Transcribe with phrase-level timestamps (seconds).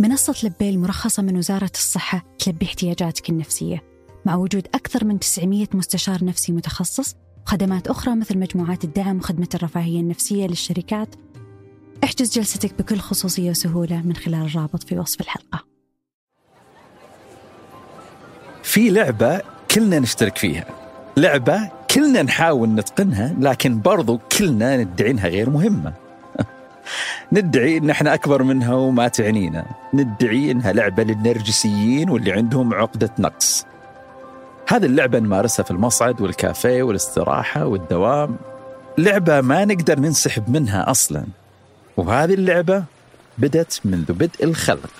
[0.00, 3.82] منصة لبي المرخصة من وزارة الصحة تلبي احتياجاتك النفسية.
[4.26, 10.00] مع وجود أكثر من 900 مستشار نفسي متخصص وخدمات أخرى مثل مجموعات الدعم وخدمة الرفاهية
[10.00, 11.14] النفسية للشركات
[12.04, 15.64] احجز جلستك بكل خصوصية وسهولة من خلال الرابط في وصف الحلقة.
[18.62, 20.66] في لعبة كلنا نشترك فيها.
[21.16, 26.09] لعبة كلنا نحاول نتقنها لكن برضو كلنا ندعي انها غير مهمة.
[27.32, 29.64] ندعي إن إحنا أكبر منها وما تعنينا.
[29.94, 33.66] ندعي إنها لعبة للنرجسيين واللي عندهم عقدة نقص.
[34.68, 38.36] هذه اللعبة نمارسها في المصعد والكافيه والاستراحة والدوام.
[38.98, 41.24] لعبة ما نقدر ننسحب منها أصلا.
[41.96, 42.84] وهذه اللعبة
[43.38, 44.90] بدت منذ بدء الخلق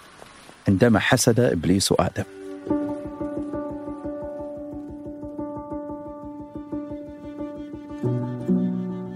[0.69, 2.25] عندما حسد إبليس آدم.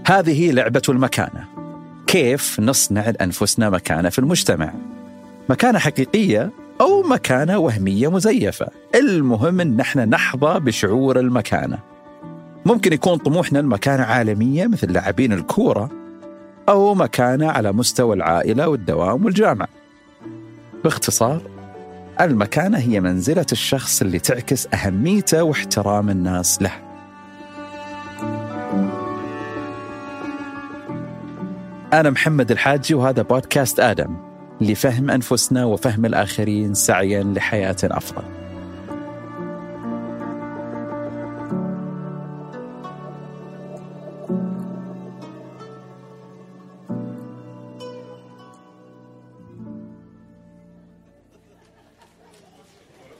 [0.07, 1.54] هذه لعبة المكانة.
[2.15, 4.73] كيف نصنع لأنفسنا مكانة في المجتمع؟
[5.49, 6.51] مكانة حقيقية
[6.81, 11.79] أو مكانة وهمية مزيفة؟ المهم أن إحنا نحظى بشعور المكانة.
[12.65, 15.89] ممكن يكون طموحنا المكانة عالمية مثل لاعبين الكورة
[16.69, 19.67] أو مكانة على مستوى العائلة والدوام والجامعة.
[20.83, 21.41] باختصار
[22.21, 26.71] المكانة هي منزلة الشخص اللي تعكس أهميته واحترام الناس له.
[31.93, 34.17] أنا محمد الحاجي وهذا بودكاست آدم
[34.61, 38.23] لفهم أنفسنا وفهم الآخرين سعيا لحياة أفضل.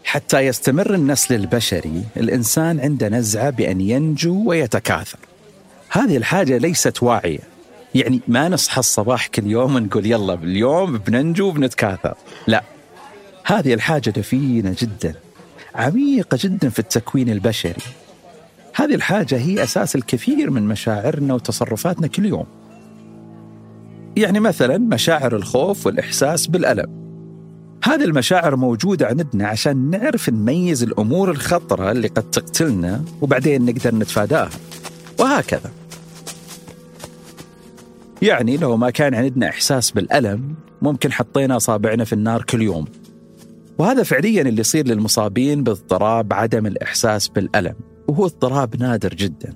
[0.03, 5.19] حتى يستمر النسل البشري الإنسان عنده نزعة بأن ينجو ويتكاثر.
[5.89, 7.54] هذه الحاجة ليست واعية.
[7.95, 12.13] يعني ما نصحى الصباح كل يوم ونقول يلا اليوم بننجو وبنتكاثر.
[12.47, 12.63] لا.
[13.45, 15.15] هذه الحاجة دفينة جدا
[15.75, 17.81] عميقة جدا في التكوين البشري.
[18.75, 22.45] هذه الحاجة هي أساس الكثير من مشاعرنا وتصرفاتنا كل يوم.
[24.17, 27.05] يعني مثلا مشاعر الخوف والإحساس بالألم.
[27.83, 34.49] هذه المشاعر موجودة عندنا عشان نعرف نميز الأمور الخطرة اللي قد تقتلنا وبعدين نقدر نتفاداها.
[35.19, 35.71] وهكذا.
[38.21, 42.85] يعني لو ما كان عندنا إحساس بالألم ممكن حطينا أصابعنا في النار كل يوم.
[43.77, 47.75] وهذا فعليا اللي يصير للمصابين باضطراب عدم الإحساس بالألم
[48.07, 49.53] وهو اضطراب نادر جدا.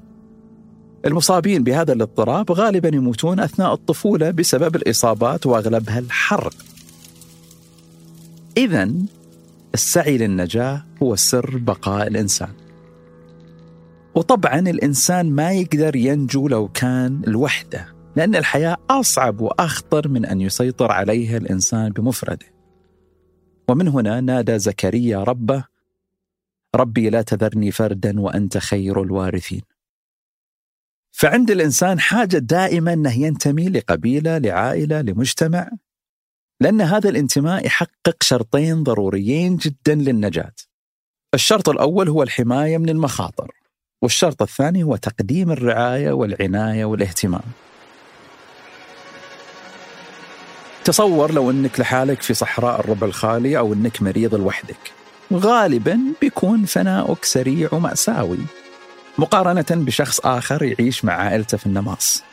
[1.05, 6.53] المصابين بهذا الاضطراب غالبا يموتون أثناء الطفولة بسبب الإصابات وأغلبها الحرق.
[8.57, 8.91] إذا
[9.73, 12.49] السعي للنجاة هو سر بقاء الإنسان.
[14.15, 17.98] وطبعا الإنسان ما يقدر ينجو لو كان لوحده.
[18.15, 22.47] لأن الحياة أصعب وأخطر من أن يسيطر عليها الإنسان بمفرده.
[23.69, 25.65] ومن هنا نادى زكريا ربه
[26.75, 29.61] ربي لا تذرني فردا وأنت خير الوارثين.
[31.11, 35.69] فعند الإنسان حاجة دائما أنه ينتمي لقبيلة لعائلة لمجتمع
[36.61, 40.53] لأن هذا الانتماء يحقق شرطين ضروريين جدا للنجاة.
[41.33, 43.51] الشرط الأول هو الحماية من المخاطر
[44.01, 47.68] والشرط الثاني هو تقديم الرعاية والعناية والاهتمام.
[50.83, 54.91] تصور لو انك لحالك في صحراء الربع الخالي أو انك مريض لوحدك.
[55.33, 58.37] غالبا بيكون فناؤك سريع ومأساوي
[59.17, 62.23] مقارنة بشخص آخر يعيش مع عائلته في النماص.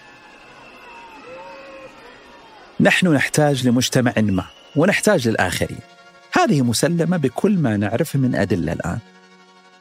[2.80, 4.44] نحن نحتاج لمجتمع ما
[4.76, 5.78] ونحتاج للآخرين.
[6.32, 8.98] هذه مسلمة بكل ما نعرفه من أدلة الآن.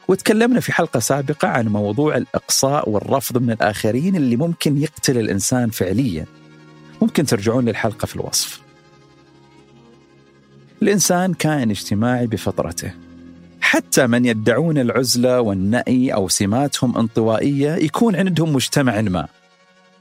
[0.08, 6.26] وتكلمنا في حلقة سابقة عن موضوع الإقصاء والرفض من الآخرين اللي ممكن يقتل الإنسان فعليا.
[7.02, 8.60] ممكن ترجعون للحلقة في الوصف.
[10.82, 12.92] الإنسان كائن اجتماعي بفطرته.
[13.60, 19.26] حتى من يدعون العزلة والنأي أو سماتهم انطوائية يكون عندهم مجتمع ما.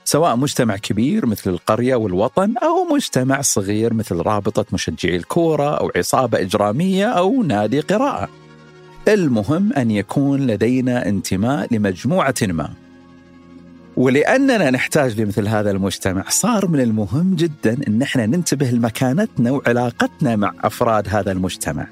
[0.03, 6.41] سواء مجتمع كبير مثل القرية والوطن أو مجتمع صغير مثل رابطة مشجعي الكورة أو عصابة
[6.41, 8.29] إجرامية أو نادي قراءة.
[9.07, 12.84] المهم أن يكون لدينا انتماء لمجموعة ما.
[13.97, 20.53] ولأننا نحتاج لمثل هذا المجتمع صار من المهم جدا أن إحنا ننتبه لمكانتنا وعلاقتنا مع
[20.63, 21.87] أفراد هذا المجتمع.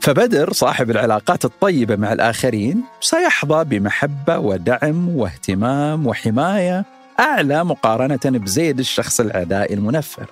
[0.00, 6.84] فبدر صاحب العلاقات الطيبة مع الآخرين سيحظى بمحبة ودعم واهتمام وحماية
[7.20, 10.26] أعلى مقارنة بزيد الشخص العدائي المنفر.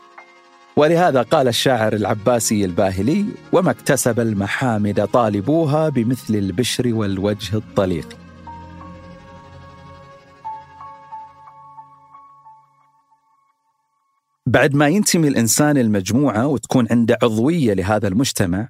[0.77, 8.20] ولهذا قال الشاعر العباسي الباهلي وما اكتسب المحامد طالبوها بمثل البشر والوجه الطليق.
[14.47, 18.69] بعد ما ينتمي الإنسان المجموعة وتكون عنده عضوية لهذا المجتمع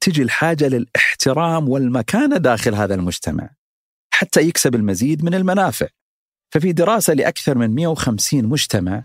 [0.00, 3.50] تجي الحاجة للاحترام والمكانة داخل هذا المجتمع
[4.10, 5.86] حتى يكسب المزيد من المنافع.
[6.50, 9.02] ففي دراسة لأكثر من 150 مجتمع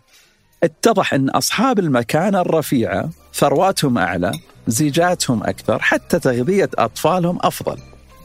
[0.64, 4.32] اتضح أن أصحاب المكانة الرفيعة ثرواتهم أعلى
[4.68, 7.78] زيجاتهم أكثر حتى تغذية أطفالهم أفضل.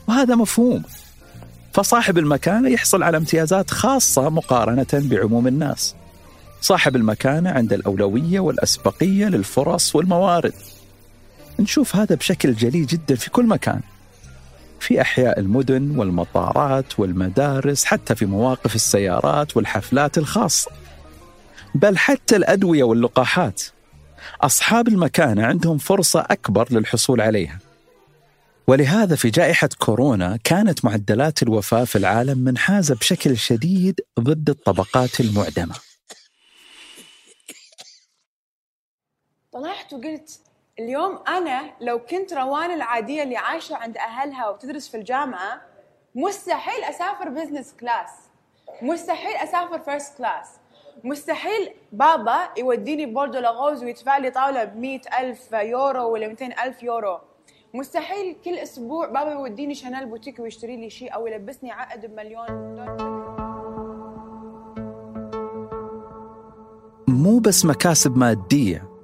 [0.08, 0.82] وهذا مفهوم.
[1.72, 5.94] فصاحب المكانة يحصل على امتيازات خاصة مقارنة بعموم الناس.
[6.60, 10.52] صاحب المكانة عند الأولوية والأسبقية للفرص والموارد.
[11.60, 13.80] نشوف هذا بشكل جلي جدا في كل مكان.
[14.80, 20.70] في أحياء المدن والمطارات والمدارس حتى في مواقف السيارات والحفلات الخاصة.
[21.74, 23.62] بل حتى الأدوية واللقاحات.
[24.40, 27.58] أصحاب المكانة عندهم فرصة أكبر للحصول عليها.
[28.66, 35.74] ولهذا في جائحة كورونا كانت معدلات الوفاة في العالم منحازة بشكل شديد ضد الطبقات المعدمة.
[39.60, 40.40] طلعت وقلت
[40.78, 45.60] اليوم أنا لو كنت روان العادية اللي عايشة عند أهلها وتدرس في الجامعة
[46.14, 48.10] مستحيل أسافر business class
[48.82, 50.48] مستحيل أسافر first class
[51.04, 57.18] مستحيل بابا يوديني بوردو لاغوز ويدفع لي طاولة ب ألف يورو ولا 200 ألف يورو.
[57.74, 63.20] مستحيل كل أسبوع بابا يوديني شانيل بوتيك ويشتري لي شيء أو يلبسني عقد بمليون دولار.
[67.08, 68.99] مو بس مكاسب مادية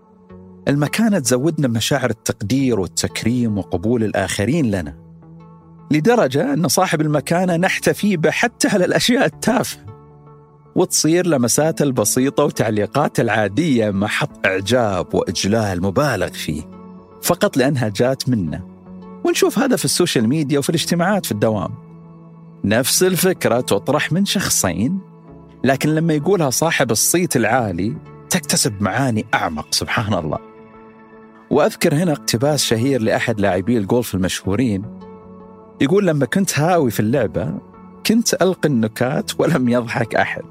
[0.68, 4.94] المكانة تزودنا مشاعر التقدير والتكريم وقبول الآخرين لنا
[5.90, 9.86] لدرجة أن صاحب المكانة نحتفي به حتى على الأشياء التافهة
[10.76, 16.62] وتصير لمساته البسيطة وتعليقات العادية محط إعجاب وإجلال مبالغ فيه
[17.22, 18.76] فقط لأنها جات منه
[19.24, 21.74] ونشوف هذا في السوشيال ميديا وفي الاجتماعات في الدوام.
[22.64, 24.98] نفس الفكرة تطرح من شخصين
[25.64, 27.96] لكن لما يقولها صاحب الصيت العالي
[28.30, 30.45] تكتسب معاني أعمق سبحان الله.
[31.50, 34.82] وأذكر هنا اقتباس شهير لأحد لاعبي الجولف المشهورين.
[35.80, 37.54] يقول لما كنت هاوي في اللعبة
[38.06, 40.44] كنت ألقي النكات ولم يضحك أحد.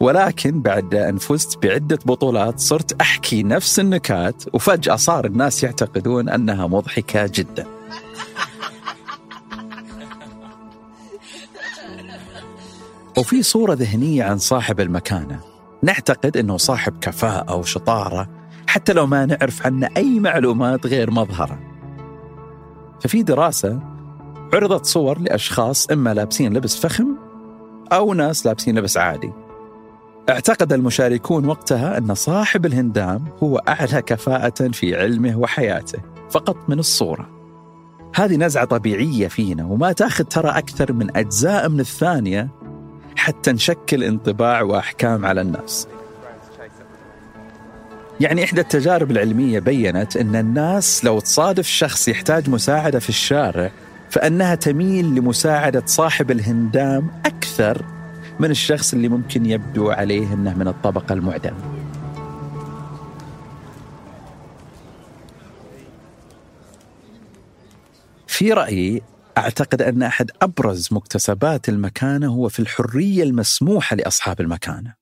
[0.00, 6.66] ولكن بعد أن فزت بعدة بطولات صرت أحكي نفس النكات وفجأة صار الناس يعتقدون أنها
[6.66, 7.66] مضحكة جدا.
[13.18, 15.40] وفي صورة ذهنية عن صاحب المكانة
[15.82, 18.28] نعتقد أنه صاحب كفاءة وشطارة
[18.78, 21.58] حتى لو ما نعرف عنه أي معلومات غير مظهرة.
[23.00, 23.80] ففي دراسة
[24.54, 27.06] عرضت صور لأشخاص إما لابسين لبس فخم
[27.92, 29.32] أو ناس لابسين لبس عادي.
[30.28, 35.98] اعتقد المشاركون وقتها أن صاحب الهندام هو أعلى كفاءة في علمه وحياته
[36.30, 37.28] فقط من الصورة.
[38.14, 42.48] هذه نزعة طبيعية فينا وما تأخذ ترى أكثر من أجزاء من الثانية
[43.16, 45.88] حتى نشكل انطباع وأحكام على الناس.
[48.20, 53.70] يعني إحدى التجارب العلمية بينت أن الناس لو تصادف شخص يحتاج مساعدة في الشارع
[54.10, 57.84] فأنها تميل لمساعدة صاحب الهندام أكثر
[58.40, 61.78] من الشخص اللي ممكن يبدو عليه أنه من الطبقة المعدمة.
[68.26, 69.02] في رأيي
[69.38, 74.97] أعتقد أن أحد أبرز مكتسبات المكانة هو في الحرية المسموحة لأصحاب المكانة.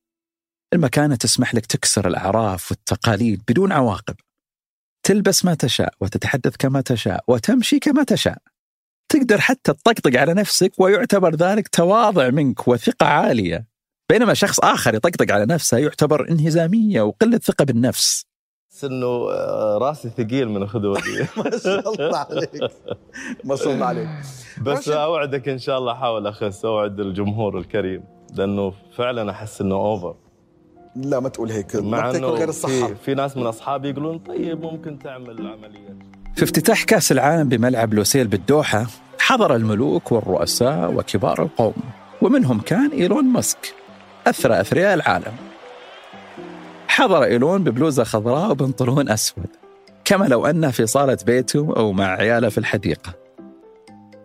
[0.74, 4.14] المكانة تسمح لك تكسر الأعراف والتقاليد بدون عواقب.
[5.06, 8.38] تلبس ما تشاء وتتحدث كما تشاء وتمشي كما تشاء.
[9.12, 13.66] تقدر حتى تطقطق على نفسك ويعتبر ذلك تواضع منك وثقة عالية.
[14.10, 18.26] بينما شخص آخر يطقطق على نفسه يعتبر انهزامية وقلة ثقة بالنفس.
[18.70, 22.72] بس إنه آه، راسي ثقيل من الخدوه دي ما شاء الله عليك.
[23.44, 24.08] ما شاء الله عليك.
[24.62, 30.16] بس أوعدك إن شاء الله أحاول أخس أوعد الجمهور الكريم لأنه فعلا أحس إنه over
[30.96, 32.86] لا ما تقول هيك مع ما إنه غير الصحة.
[32.86, 35.96] في, في ناس من أصحابي يقولون طيب ممكن تعمل عمليه
[36.36, 38.86] في افتتاح كأس العالم بملعب لوسيل بالدوحة
[39.20, 41.74] حضر الملوك والرؤساء وكبار القوم
[42.22, 43.74] ومنهم كان إيلون ماسك
[44.26, 45.32] أثرى أثرياء العالم.
[46.88, 49.46] حضر إيلون ببلوزة خضراء وبنطلون أسود
[50.04, 53.14] كما لو أنه في صالة بيته أو مع عياله في الحديقة.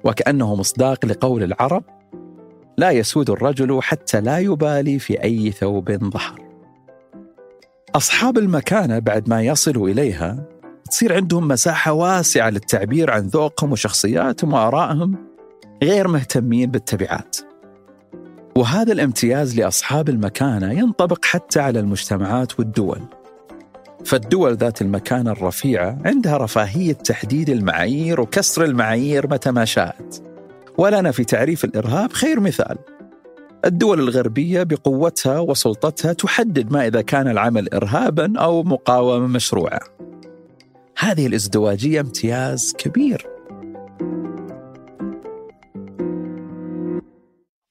[0.03, 1.83] وكأنه مصداق لقول العرب
[2.77, 6.40] لا يسود الرجل حتى لا يبالي في أي ثوب ظهر.
[7.95, 10.45] أصحاب المكانة بعد ما يصلوا إليها
[10.89, 15.15] تصير عندهم مساحة واسعة للتعبير عن ذوقهم وشخصياتهم وآرائهم
[15.83, 17.37] غير مهتمين بالتبعات.
[18.55, 23.01] وهذا الامتياز لأصحاب المكانة ينطبق حتى على المجتمعات والدول.
[24.05, 30.23] فالدول ذات المكانة الرفيعة عندها رفاهية تحديد المعايير وكسر المعايير متى ما شاءت.
[30.77, 32.77] ولنا في تعريف الإرهاب خير مثال.
[33.65, 39.79] الدول الغربية بقوتها وسلطتها تحدد ما إذا كان العمل إرهابا أو مقاومة مشروعة.
[40.97, 43.27] هذه الازدواجية امتياز كبير.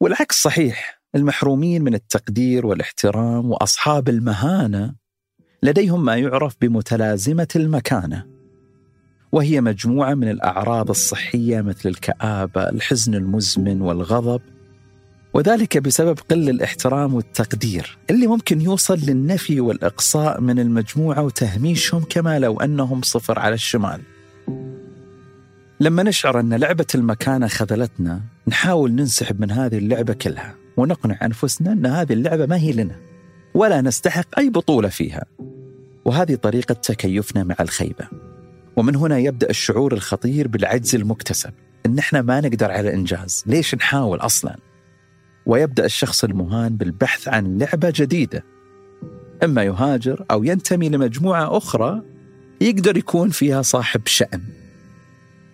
[0.00, 4.94] والعكس صحيح المحرومين من التقدير والاحترام وأصحاب المهانة
[5.62, 8.26] لديهم ما يعرف بمتلازمة المكانة
[9.32, 14.40] وهي مجموعة من الأعراض الصحية مثل الكآبة الحزن المزمن والغضب
[15.34, 22.60] وذلك بسبب قل الاحترام والتقدير اللي ممكن يوصل للنفي والإقصاء من المجموعة وتهميشهم كما لو
[22.60, 24.00] أنهم صفر على الشمال.
[25.80, 31.87] لما نشعر أن لعبة المكانة خذلتنا نحاول ننسحب من هذه اللعبة كلها ونقنع أنفسنا أن
[31.87, 32.96] هذه اللعبة ما هي لنا
[33.54, 35.25] ولا نستحق أي بطولة فيها.
[36.04, 38.08] وهذه طريقة تكيفنا مع الخيبة.
[38.76, 41.52] ومن هنا يبدأ الشعور الخطير بالعجز المكتسب
[41.87, 44.56] أن إحنا ما نقدر على الإنجاز ليش نحاول أصلا؟
[45.47, 48.44] ويبدأ الشخص المهان بالبحث عن لعبة جديدة.
[49.44, 52.02] إما يهاجر أو ينتمي لمجموعة أخرى
[52.61, 54.42] يقدر يكون فيها صاحب شأن.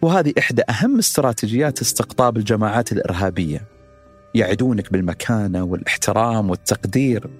[0.02, 3.68] وهذه إحدى أهم استراتيجيات استقطاب الجماعات الإرهابية.
[4.34, 7.30] يعدونك بالمكانة والاحترام والتقدير.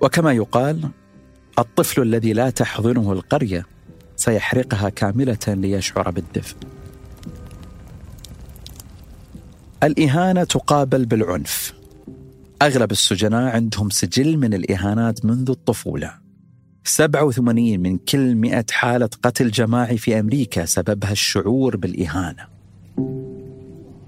[0.00, 0.88] وكما يقال
[1.58, 3.66] الطفل الذي لا تحضنه القرية
[4.16, 6.56] سيحرقها كاملة ليشعر بالدفء.
[9.82, 11.74] الإهانة تقابل بالعنف.
[12.62, 16.14] أغلب السجناء عندهم سجل من الإهانات منذ الطفولة.
[16.84, 22.46] 87 من كل 100 حالة قتل جماعي في أمريكا سببها الشعور بالإهانة.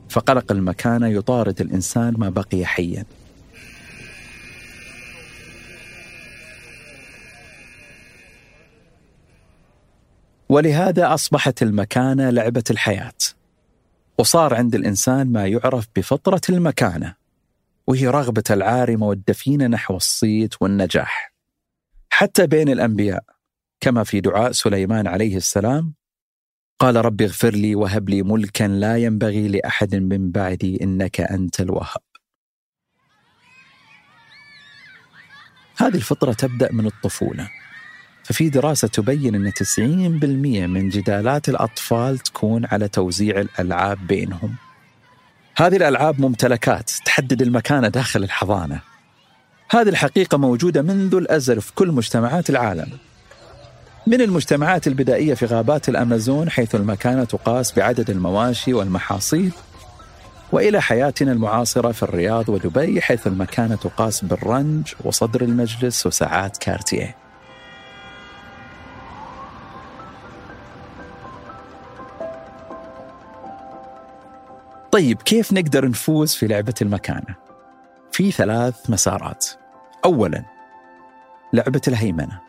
[0.09, 3.05] فقلق المكانة يطارد الإنسان ما بقي حيا.
[10.49, 13.34] ولهذا أصبحت المكانة لعبة الحياة.
[14.19, 17.15] وصار عند الإنسان ما يعرف بفطرة المكانة
[17.87, 21.35] وهي رغبة العارمة والدفينة نحو الصيت والنجاح
[22.11, 23.25] حتى بين الأنبياء
[23.81, 25.95] كما في دعاء سليمان عليه السلام
[26.79, 32.03] قال رب اغفر لي وهب لي ملكا لا ينبغي لأحد من بعدي إنك أنت الوهاب.
[35.77, 37.51] هذه الفطرة تبدأ من الطفولة.
[38.25, 39.79] ففي دراسة تبين أن 90%
[40.69, 44.55] من جدالات الأطفال تكون على توزيع الألعاب بينهم.
[45.57, 48.81] هذه الألعاب ممتلكات تحدد المكانه داخل الحضانة
[49.71, 52.89] هذه الحقيقة موجودة منذ الأزل في كل مجتمعات العالم
[54.07, 59.53] من المجتمعات البدائية في غابات الأمازون حيث المكانة تقاس بعدد المواشي والمحاصيل
[60.53, 67.24] وإلى حياتنا المعاصرة في الرياض ودبي حيث المكانه تقاس بالرنج وصدر المجلس وساعات كارتيه.
[74.95, 77.35] طيب كيف نقدر نفوز في لعبة المكانة؟
[78.13, 79.47] في ثلاث مسارات.
[80.05, 80.45] اولا
[81.53, 82.41] لعبة الهيمنة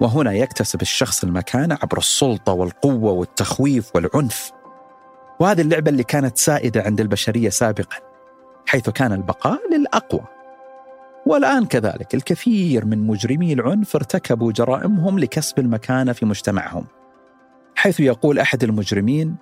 [0.00, 4.52] وهنا يكتسب الشخص المكانه عبر السلطة والقوة والتخويف والعنف
[5.40, 7.96] وهذه اللعبة اللي كانت سائدة عند البشرية سابقا
[8.66, 10.24] حيث كان البقاء للأقوى
[11.26, 16.86] والآن كذلك الكثير من مجرمي العنف ارتكبوا جرائمهم لكسب المكانة في مجتمعهم
[17.74, 19.36] حيث يقول أحد المجرمين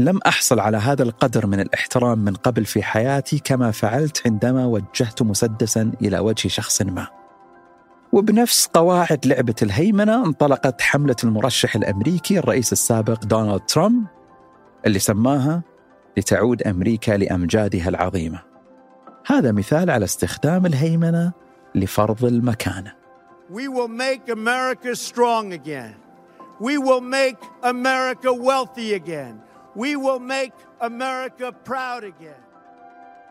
[0.00, 5.22] لم أحصل على هذا القدر من الاحترام من قبل في حياتي كما فعلت عندما وجهت
[5.22, 7.06] مسدسا إلى وجه شخص ما.
[8.12, 14.04] وبنفس قواعد لعبة الهيمنة انطلقت حملة المرشح الأمريكي الرئيس السابق دونالد ترامب
[14.86, 15.62] اللي سماها
[16.16, 18.42] لتعود أمريكا لأمجادها العظيمة.
[19.26, 21.32] هذا مثال على استخدام الهيمنة
[21.74, 22.92] لفرض المكانه.
[23.52, 25.94] We will make America strong again.
[26.60, 29.49] We will make America wealthy again.
[29.76, 32.40] We will make America proud again.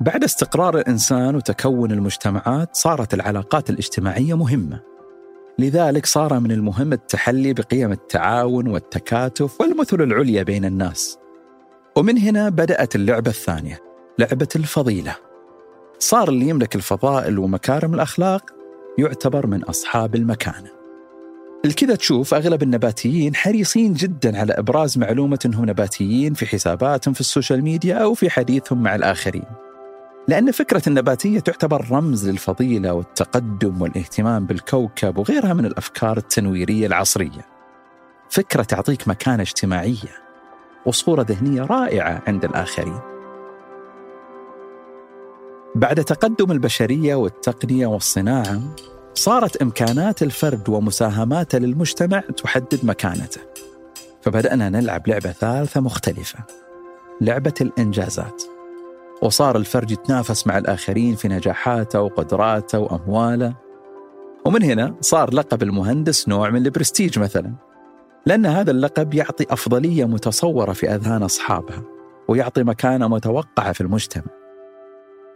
[0.02, 4.80] بعد استقرار الإنسان وتكون المجتمعات صارت العلاقات الاجتماعية مهمة.
[5.60, 11.18] لذلك صار من المهم التحلي بقيم التعاون والتكاتف والمثل العليا بين الناس.
[11.96, 13.80] ومن هنا بدأت اللعبة الثانية،
[14.20, 15.16] لعبة الفضيلة.
[16.00, 18.52] صار اللي يملك الفضائل ومكارم الأخلاق
[18.98, 20.79] يعتبر من أصحاب المكانة.
[21.66, 27.26] الكذا تشوف أغلب النباتيين حريصين جدا على إبراز معلومة إنهم نباتيين في حساباتهم في ال
[27.26, 29.44] social media أو في حديثهم مع الآخرين.
[30.28, 37.46] لأن فكرة النباتية تعتبر رمز للفضيلة والتقدم والاهتمام بالكوكب وغيرها من الأفكار التنويرية العصرية.
[38.30, 40.16] فكرة تعطيك مكانة اجتماعية
[40.86, 43.00] وصورة ذهنية رائعة عند الآخرين.
[45.76, 48.62] بعد تقدم البشرية والتقنية والصناعة
[49.20, 53.42] صارت إمكانات الفرد ومساهماته للمجتمع تحدد مكانته.
[54.22, 56.40] فبدأنا نلعب لعبة ثالثة مختلفة
[57.22, 58.44] لعبة الإنجازات.
[59.22, 63.56] وصار الفرد يتنافس مع الآخرين في نجاحاته وقدراته وأمواله.
[64.46, 67.54] ومن هنا صار لقب المهندس نوع من البرستيج مثلا
[68.26, 71.84] لأن هذا اللقب يعطي أفضلية متصورة في أذهان أصحابها
[72.28, 74.32] ويعطي مكانة متوقعة في المجتمع.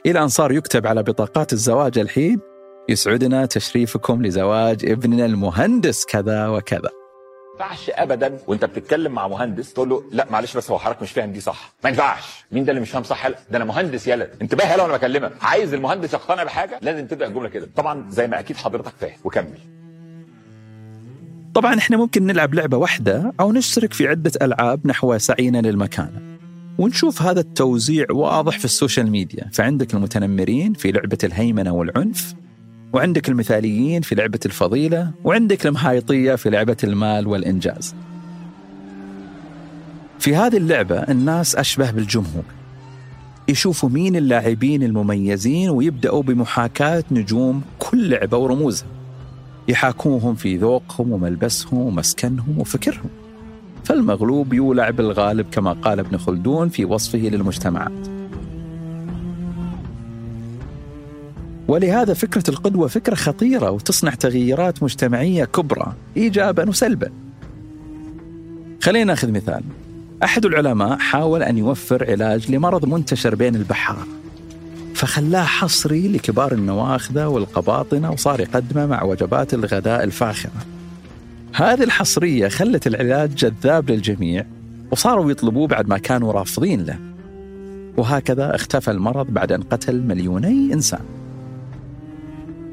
[0.06, 2.52] إلى أن صار يكتب على بطاقات الزواج الحين
[2.90, 6.90] يسعدنا تشريفكم لزواج ابننا المهندس كذا وكذا.
[7.54, 11.32] ينفعش ابدا وأنت بتتكلم مع مهندس تقول له لا معلش بس هو حضرتك مش فاهم
[11.32, 11.74] دي صح.
[11.84, 12.46] ما ينفعش.
[12.52, 15.32] مين ده اللي مش فاهم صح؟ يلا ده أنا مهندس يلا انتبه يلا وأنا بكلمك.
[15.42, 17.70] عايز المهندس يقتنع بحاجة؟ لازم تبدأ الجملة كده.
[17.75, 19.18] طبعا زي ما أكيد حضرتك فاهم.
[19.24, 19.60] وكمل.
[21.56, 26.22] طبعا إحنا ممكن نلعب لعبة واحدة أو نشترك في عدة ألعاب نحو سعينا للمكانة
[26.78, 29.50] ونشوف هذا التوزيع واضح في السوشيال ميديا.
[29.54, 32.34] فعندك المتنمرين في لعبة الهيمنة والعنف.
[32.93, 37.95] وعندك المثاليين في لعبة الفضيلة وعندك المحايطية في لعبة المال والإنجاز.
[40.19, 42.43] في هذه اللعبة الناس أشبه بالجمهور.
[43.47, 48.88] يشوفوا مين اللاعبين المميزين ويبدأوا بمحاكاة نجوم كل لعبة ورموزها.
[49.67, 53.09] يحاكوهم في ذوقهم وملبسهم ومسكنهم وفكرهم.
[53.83, 58.12] فالمغلوب يولع بالغالب كما قال ابن خلدون في وصفه للمجتمعات.
[61.74, 67.12] ولهذا فكرة القدوة فكرة خطيرة وتصنع تغييرات مجتمعية كبرى إيجابا وسلبا.
[68.82, 69.63] خلينا نأخذ مثال.
[70.24, 74.08] أحد العلماء حاول أن يوفر علاج لمرض منتشر بين البحار
[74.96, 80.65] فخلاه حصري لكبار النواخذة والقباطنة وصار يقدمه مع وجبات الغداء الفاخرة.
[81.53, 84.46] هذه الحصرية خلت العلاج جذاب للجميع
[84.92, 87.00] وصاروا يطلبوه بعد ما كانوا رافضين له.
[87.98, 91.23] وهكذا اختفى المرض بعد أن قتل مليوني إنسان.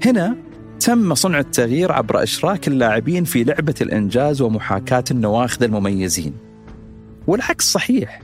[0.04, 0.36] هنا
[0.80, 6.34] تم صنع التغيير عبر إشراك اللاعبين في لعبة الإنجاز ومحاكاة النواخذ المميزين.
[7.26, 8.22] والعكس صحيح.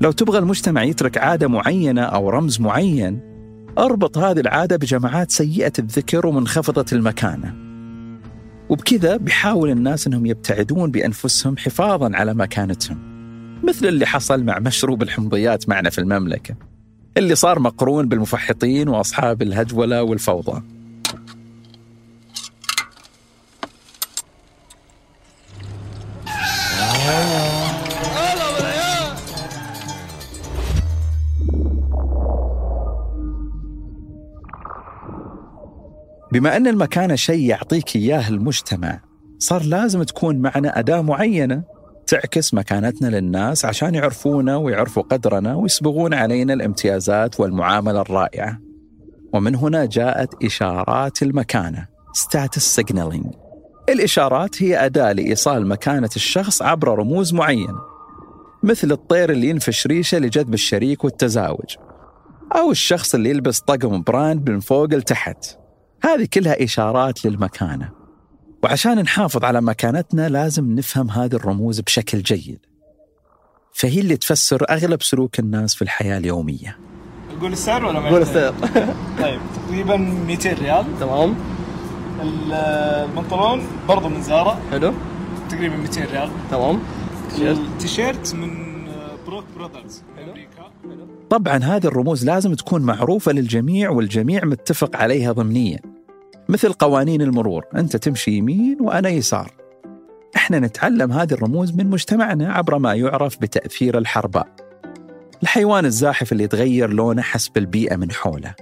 [0.00, 3.20] لو تبغى المجتمع يترك عادة معينة أو رمز معين
[3.78, 7.54] أربط هذه العادة بجماعات سيئة الذكر ومنخفضة المكانة.
[8.68, 12.98] وبكذا بيحاول الناس أنهم يبتعدون بأنفسهم حفاظا على مكانتهم
[13.64, 16.54] مثل اللي حصل مع مشروب الحمضيات معنا في المملكة
[17.16, 20.62] اللي صار مقرون بالمفحطين وأصحاب الهجولة والفوضى.
[36.32, 39.00] بما أن المكانة شيء يعطيك إياه المجتمع
[39.38, 41.62] صار لازم تكون معنا أداة معينة
[42.06, 48.60] تعكس مكانتنا للناس عشان يعرفونا ويعرفوا قدرنا ويسبغون علينا الامتيازات والمعاملة الرائعة.
[49.34, 51.86] ومن هنا جاءت إشارات المكانة
[52.18, 53.36] status signaling.
[53.88, 57.78] الإشارات هي أداة لإيصال مكانة الشخص عبر رموز معينة
[58.62, 61.76] مثل الطير اللي ينفش ريشة لجذب الشريك والتزاوج
[62.56, 65.61] أو الشخص اللي يلبس طقم brand من فوق لتحت.
[66.02, 67.90] هذه كلها إشارات للمكانة.
[68.62, 72.58] وعشان نحافظ على مكانتنا لازم نفهم هذه الرموز بشكل جيد.
[73.72, 76.78] فهي اللي تفسر أغلب سلوك الناس في الحياة اليومية.
[77.36, 78.54] نقول السعر ولا ما قول؟ السعر.
[79.22, 80.84] طيب تقريبا 200 ريال.
[81.00, 81.34] تمام.
[82.22, 84.92] ال- البنطلون برضه من زارا حلو.
[85.50, 86.30] تقريبا 200 ريال.
[86.50, 86.78] تمام.
[87.30, 87.58] تيشيرت.
[87.58, 88.72] التيشيرت من
[89.26, 90.72] بروك براذرز في أمريكا.
[91.30, 95.91] طبعا هذه الرموز لازم تكون معروفة للجميع والجميع متفق عليها ضمنيا.
[96.48, 99.50] مثل قوانين المرور أنت تمشي يمين وأنا يسار.
[100.36, 104.48] إحنا نتعلم هذه الرموز من مجتمعنا عبر ما يعرف بتأثير الحرباء
[105.42, 108.54] الحيوان الزاحف اللي يتغير لونه حسب البيئة من حوله.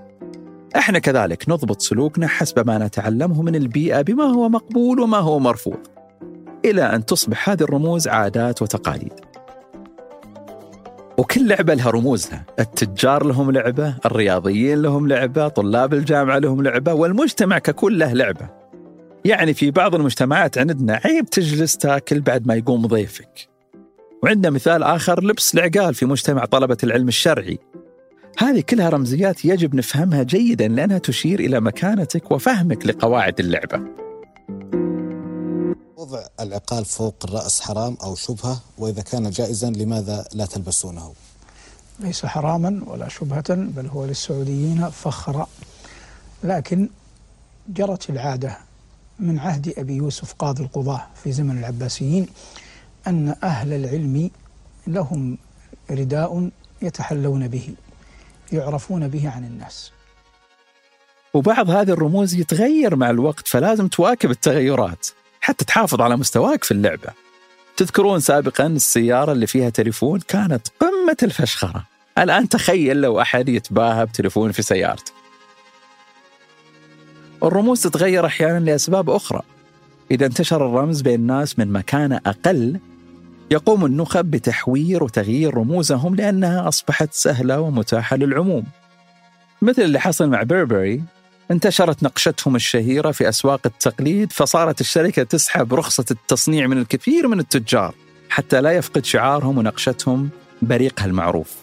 [0.77, 5.79] إحنا كذلك نضبط سلوكنا حسب ما نتعلمه من البيئة بما هو مقبول وما هو مرفوض.
[6.65, 9.13] إلى أن تصبح هذه الرموز عادات وتقاليد.
[11.21, 12.45] وكل لعبة لها رموزها.
[12.59, 18.49] التجار لهم لعبة الرياضيين لهم لعبة طلاب الجامعة لهم لعبة والمجتمع ككل له لعبة.
[19.25, 23.49] يعني في بعض المجتمعات عندنا عيب تجلس تاكل بعد ما يقوم ضيفك.
[24.23, 27.59] وعندنا مثال آخر لبس العقال في مجتمع طلبة العلم الشرعي.
[28.39, 33.81] هذه كلها رمزيات يجب نفهمها جيدا لأنها تشير إلى مكانتك وفهمك لقواعد اللعبة.
[36.01, 41.15] وضع العقال فوق الرأس حرام أو شبهة؟ وإذا كان جائزا لماذا لا تلبسونه؟
[41.99, 45.47] ليس حراما ولا شبهة بل هو للسعوديين فخرا
[46.45, 46.89] لكن
[47.69, 48.59] جرت العادة
[49.19, 52.27] من عهد أبي يوسف قاضي القضاة في زمن العباسيين
[53.07, 54.31] أن أهل العلم
[54.87, 55.39] لهم
[55.91, 56.51] رداء
[56.83, 57.75] يتحلون به
[58.53, 59.91] يعرفون به عن الناس.
[61.35, 65.07] وبعض هذه الرموز يتغير مع الوقت فلازم تواكب التغيرات.
[65.41, 67.09] حتى تحافظ على مستواك في اللعبة.
[67.77, 71.85] تذكرون سابقا السيارة اللي فيها تليفون كانت قمة الفشخرة.
[72.19, 75.13] الآن تخيل لو أحد يتباهى بتليفون في سيارته.
[77.43, 79.43] الرموز تتغير أحيانا لأسباب أخرى.
[80.11, 82.81] إذا انتشر الرمز بين الناس من مكانة أقل
[83.51, 88.65] يقوم النخب بتحوير وتغيير رموزهم لأنها أصبحت سهلة ومتاحة للعموم.
[89.63, 91.03] مثل اللي حصل مع بيربري
[91.51, 97.95] انتشرت نقشتهم الشهيرة في أسواق التقليد فصارت الشركة تسحب رخصة التصنيع من الكثير من التجار
[98.29, 100.29] حتى لا يفقد شعارهم ونقشتهم
[100.63, 101.55] بريقها المعروف.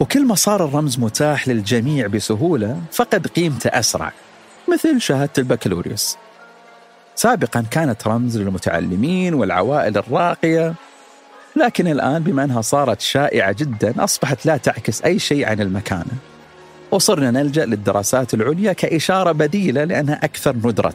[0.00, 4.12] وكل ما صار الرمز متاح للجميع بسهولة فقد قيمته أسرع
[4.68, 6.16] مثل شهادة البكالوريوس.
[7.16, 10.74] سابقا كانت رمز للمتعلمين والعوائل الراقية
[11.56, 16.12] لكن الآن بما أنها صارت شائعة جدا أصبحت لا تعكس أي شيء عن المكانة.
[16.90, 20.94] وصرنا نلجأ للدراسات العليا كإشارة بديلة لأنها أكثر ندرة.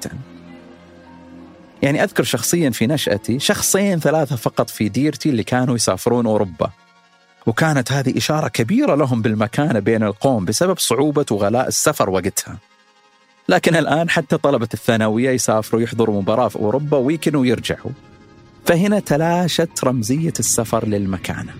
[1.81, 6.69] يعني أذكر شخصيا في نشأتي شخصين ثلاثة فقط في ديرتي اللي كانوا يسافرون أوروبا.
[7.45, 12.57] وكانت هذه إشارة كبيرة لهم بالمكانة بين القوم بسبب صعوبة وغلاء السفر وقتها.
[13.49, 17.91] لكن الآن حتى طلبة الثانوية يسافروا يحضروا مباراة في أوروبا ويكن ويرجعوا
[18.65, 21.53] فهنا تلاشت رمزية السفر للمكانة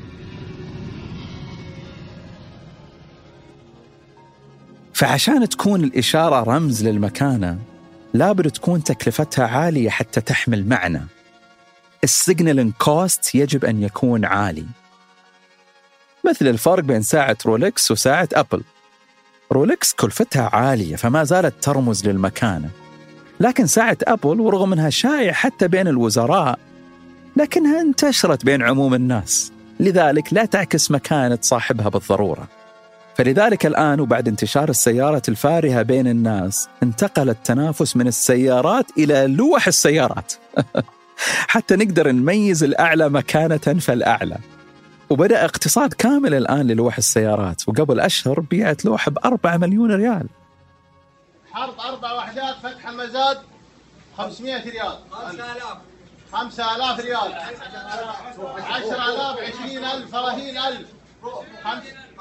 [4.95, 7.60] فعشان تكون الإشارة رمز للمكانة
[8.13, 11.01] لابد تكون تكلفتها عالية حتى تحمل معنى.
[12.04, 14.65] ال signaling cost يجب أن يكون عالي.
[16.25, 18.63] مثل الفرق بين ساعة رولكس وساعة أبل.
[19.51, 22.69] رولكس كلفتها عالية فما زالت ترمز للمكانة.
[23.39, 26.60] لكن ساعة أبل ورغم أنها شائعة حتى بين الوزراء
[27.36, 29.51] لكنها انتشرت بين عموم الناس.
[29.79, 32.47] لذلك لا تعكس مكانة صاحبها بالضرورة.
[33.15, 40.34] فلذلك الآن وبعد انتشار السيارة الفارهة بين الناس انتقل التنافس من السيارات إلى لوح السيارات.
[41.54, 44.38] حتى نقدر نميز الأعلى مكانة فالأعلى.
[45.10, 50.28] وبدأ اقتصاد كامل الآن للوح السيارات وقبل أشهر بيعت لوحة بأربعة مليون ريال.
[51.51, 53.38] حرب أربع وحدات فتح مزاد
[54.17, 54.97] 500 ريال.
[55.12, 55.78] 5000
[56.34, 57.34] 5000 ريال.
[58.60, 61.05] 10000 20000 30000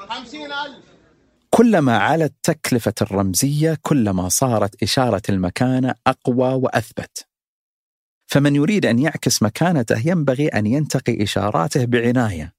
[0.09, 0.95] 50000
[1.49, 7.27] كلما علت تكلفة الرمزية كلما صارت إشارة المكانة أقوى وأثبت.
[8.27, 12.53] فمن يريد أن يعكس مكانته ينبغي أن ينتقي إشاراته بعناية.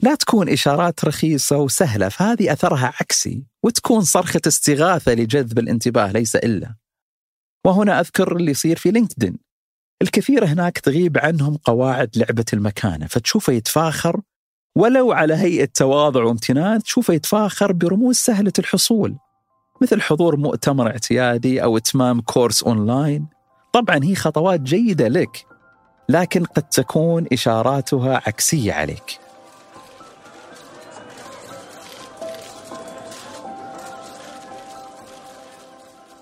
[0.00, 6.74] لا تكون إشارات رخيصة وسهلة فهذه أثرها عكسي وتكون صرخة استغاثة لجذب الانتباه ليس إلا.
[7.66, 9.38] وهنا أذكر اللي يصير في LinkedIn.
[10.02, 14.20] الكثير هناك تغيب عنهم قواعد لعبة المكانة فتشوفه يتفاخر
[14.76, 19.16] ولو على هيئة تواضع وامتنان تشوفه يتفاخر برموز سهلة الحصول
[19.82, 23.26] مثل حضور مؤتمر اعتيادي أو إتمام course online.
[23.72, 25.46] طبعا هي خطوات جيدة لك
[26.08, 29.20] لكن قد تكون إشاراتها عكسية عليك.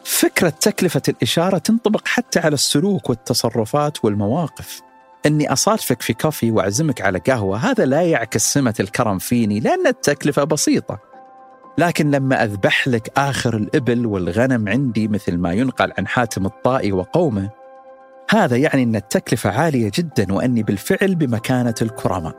[0.04, 4.91] فكرة تكلفة الإشارة تنطبق حتى على السلوك والتصرفات والمواقف.
[5.26, 7.56] أني أصادفك في كافي وأعزمك على قهوة.
[7.58, 10.98] هذا لا يعكس سمة الكرم فيني لأن التكلفة بسيطة.
[11.78, 17.50] لكن لما أذبح لك آخر الإبل والغنم عندي مثل ما ينقل عن حاتم الطائي وقومه
[18.30, 22.34] هذا يعني أن التكلفة عالية جدا وأني بالفعل بمكانة الكرماء.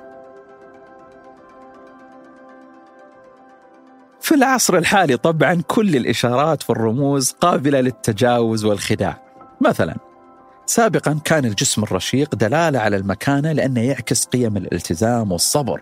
[4.22, 9.24] في العصر الحالي طبعا كل الإشارات والرموز قابلة للتجاوز والخداع.
[9.62, 9.96] مثلا
[10.66, 15.82] سابقا كان الجسم الرشيق دلالة على المكانة لأنه يعكس قيم الالتزام والصبر.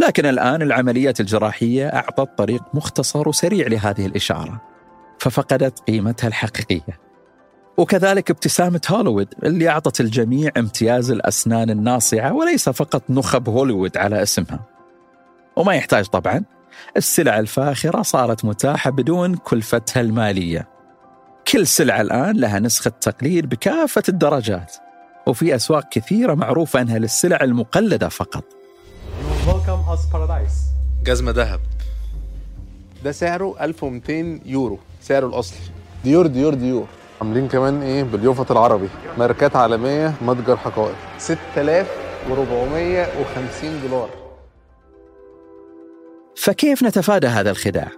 [0.00, 4.60] لكن الآن العمليات الجراحية أعطت طريق مختصر وسريع لهذه الإشارة
[5.18, 7.00] ففقدت قيمتها الحقيقية.
[7.76, 14.60] وكذلك ابتسامة هوليوود اللي أعطت الجميع امتياز الأسنان الناصعة وليس فقط نخب هوليوود على اسمها.
[15.56, 16.44] وما يحتاج طبعا
[16.96, 20.75] السلع الفاخرة صارت متاحة بدون كلفتها المالية.
[21.52, 24.76] كل سلعة الآن لها نسخة تقليد بكافة الدرجات
[25.26, 28.44] وفي أسواق كثيرة معروفة أنها للسلع المقلدة فقط.
[31.02, 31.60] جزمة ذهب.
[33.04, 35.58] ده سعره 1200 يورو سعره الأصلي
[36.04, 36.86] Dior Dior Dior.
[37.20, 38.88] عاملين كمان إيه؟ باليوفط العربي.
[39.18, 40.96] ماركات عالمية متجر حقائق.
[41.18, 44.08] 6450 دولار.
[46.36, 47.88] فكيف نتفادى هذا الخداع؟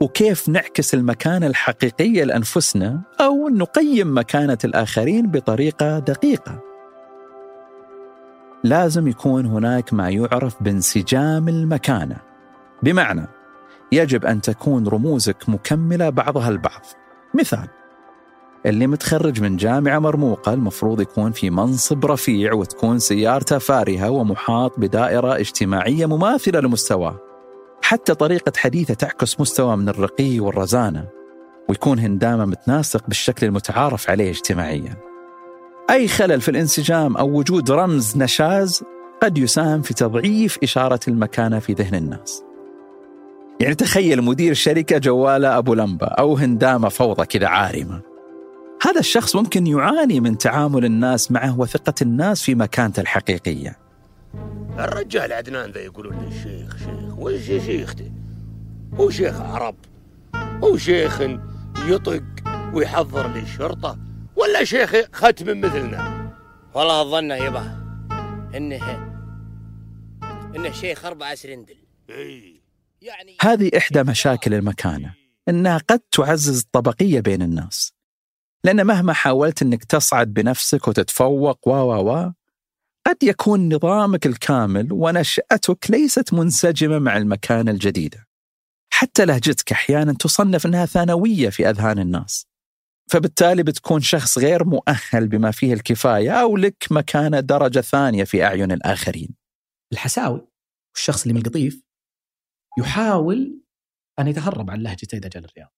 [0.00, 6.60] وكيف نعكس المكانة الحقيقية لأنفسنا أو نقيم مكانة الآخرين بطريقة دقيقة؟
[8.64, 12.16] لازم يكون هناك ما يعرف بانسجام المكانة.
[12.82, 13.26] بمعنى
[13.92, 16.82] يجب أن تكون رموزك مكملة بعضها البعض.
[17.34, 17.68] مثال
[18.66, 25.36] اللي متخرج من جامعة مرموقة المفروض يكون في منصب رفيع وتكون سيارته فارهة ومحاط بدائرة
[25.36, 27.27] اجتماعية مماثلة لمستواه.
[27.88, 31.08] حتى طريقة حديثة تعكس مستوى من الرقي والرزانة
[31.68, 34.96] ويكون هندامة متناسق بالشكل المتعارف عليه اجتماعيا.
[35.90, 38.82] أي خلل في الانسجام أو وجود رمز نشاز
[39.22, 42.42] قد يساهم في تضعيف إشارة المكانة في ذهن الناس.
[43.60, 48.00] يعني تخيل مدير شركة جواله أبو لمبة أو هندامة فوضى كذا عارمة.
[48.82, 53.87] هذا الشخص ممكن يعاني من تعامل الناس معه وثقة الناس في مكانته الحقيقية.
[54.78, 58.12] الرجال عدنان ذا يقولون لي شيخ شيخ وش شيخته
[58.94, 59.76] هو شيخ عرب
[60.34, 61.20] هو شيخ
[61.86, 62.24] يطق
[62.74, 63.98] ويحضر للشرطة
[64.36, 66.30] ولا شيخ ختم مثلنا؟
[66.74, 67.78] والله الظن يبا
[68.56, 69.08] إنه
[70.56, 71.76] إنه شيخ اربعة سرندل
[72.10, 72.62] إي.
[73.02, 75.14] يعني هذه إحدى مشاكل المكانة
[75.48, 77.92] إنها قد تعزز الطبقية بين الناس.
[78.64, 82.32] لأن مهما حاولت أنك تصعد بنفسك وتتفوق و و و
[83.08, 88.28] قد يكون نظامك الكامل ونشأتك ليست منسجمة مع المكانة الجديدة
[88.92, 92.46] حتى لهجتك أحيانا تصنف أنها ثانوية في أذهان الناس.
[93.10, 98.72] فبالتالي بتكون شخص غير مؤهل بما فيه الكفاية أو لك مكانة درجة ثانية في أعين
[98.72, 99.36] الآخرين.
[99.92, 100.48] الحساوي
[100.94, 101.82] والشخص اللي من القطيف
[102.78, 103.62] يحاول
[104.18, 105.72] أن يتهرب عن لهجته إذا جاء الرياض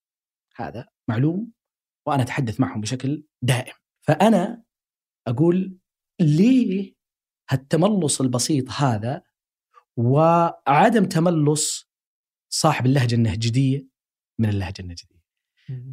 [0.56, 1.52] هذا معلوم
[2.06, 3.74] وأنا أتحدث معهم بشكل دائم.
[4.06, 4.62] فأنا
[5.28, 5.78] أقول
[6.20, 6.99] ليه
[7.50, 9.22] هالتملص البسيط هذا
[9.96, 11.90] وعدم تملص
[12.52, 13.88] صاحب اللهجة النهجدية
[14.38, 15.20] من اللهجة النجدية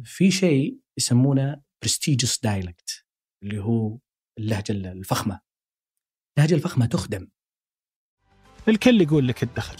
[0.04, 3.02] في شيء يسمونه prestigious dialect
[3.42, 3.98] اللي هو
[4.38, 5.40] اللهجة الفخمة.
[6.38, 7.28] اللهجة الفخمة تخدم.
[8.68, 9.76] الكل يقول لك ادخر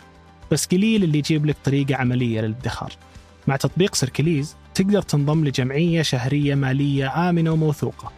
[0.53, 2.93] بس قليل اللي يجيب لك طريقة عملية للادخار.
[3.49, 8.13] مع تطبيق سيركليز تقدر تنضم لجمعية شهرية مالية آمنة وموثوقة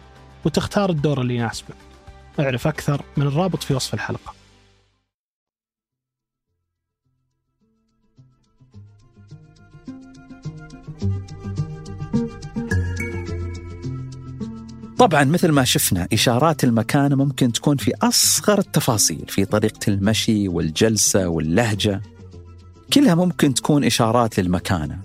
[0.45, 1.90] وتختار الدور اللي يناسبك.
[2.39, 4.33] أعرف أكثر من الرابط في وصف الحلقة.
[14.97, 21.27] طبعا مثل ما شفنا إشارات المكانة ممكن تكون في أصغر التفاصيل في طريقة المشي والجلسة
[21.27, 22.01] واللهجة.
[22.93, 24.99] كلها ممكن تكون إشارات للمكانة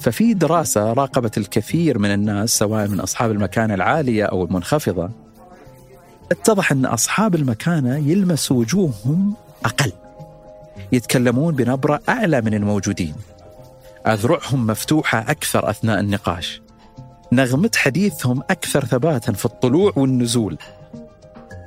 [0.00, 5.10] ففي دراسة راقبت الكثير من الناس سواء من أصحاب المكانة العالية أو المنخفضة
[6.30, 9.34] اتضح أن أصحاب المكانة يلمس وجوههم
[9.64, 9.92] أقل
[10.92, 13.14] يتكلمون بنبرة أعلى من الموجودين.
[14.06, 16.62] أذرعهم مفتوحة أكثر أثناء النقاش.
[17.32, 20.58] نغمة حديثهم أكثر ثباتا في الطلوع والنزول.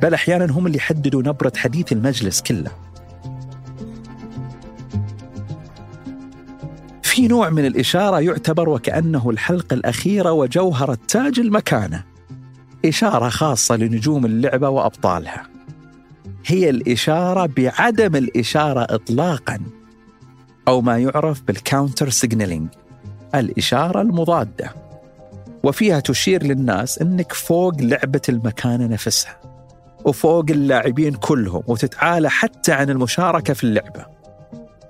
[0.02, 2.72] بل أحيانا هم اللي يحددوا نبرة حديث المجلس كله.
[7.12, 12.04] في نوع من الإشارة يعتبر وكأنه الحلقة الأخيرة وجوهرة تاج المكانة.
[12.86, 15.44] إشارة خاصة لنجوم اللعبة وأبطالها.
[16.46, 19.60] هي الإشارة بعدم الإشارة إطلاقا
[20.68, 22.70] أو ما يعرف بال counter signaling
[23.36, 24.76] الإشارة المضادة.
[25.64, 29.42] وفيها تشير للناس أنك فوق لعبة المكانة نفسها
[30.06, 34.21] وفوق اللاعبين كلهم وتتعالى حتى عن المشاركة في اللعبة.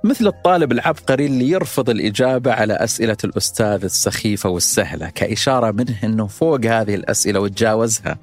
[0.03, 6.65] مثل الطالب العبقري اللي يرفض الإجابة على أسئلة الأستاذ السخيفة والسهلة كإشارة منه أنه فوق
[6.65, 8.17] هذه الأسئلة وتجاوزها.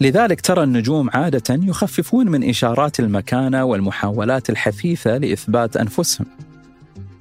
[0.00, 6.26] لذلك ترى النجوم عادة يخففون من إشارات المكانة والمحاولات الحثيثة لإثبات أنفسهم.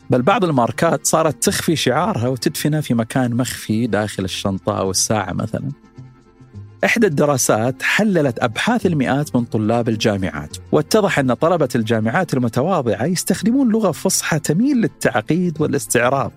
[0.10, 5.71] بل بعض الماركات صارت تخفي شعارها وتدفنه في مكان مخفي داخل الشنطة أو الساعة مثلا.
[6.86, 13.91] إحدى الدراسات حللت أبحاث المئات من طلاب الجامعات واتضح أن طلبة الجامعات المتواضعة يستخدمون لغة
[13.91, 16.32] فصحى تميل للتعقيد والاستعراض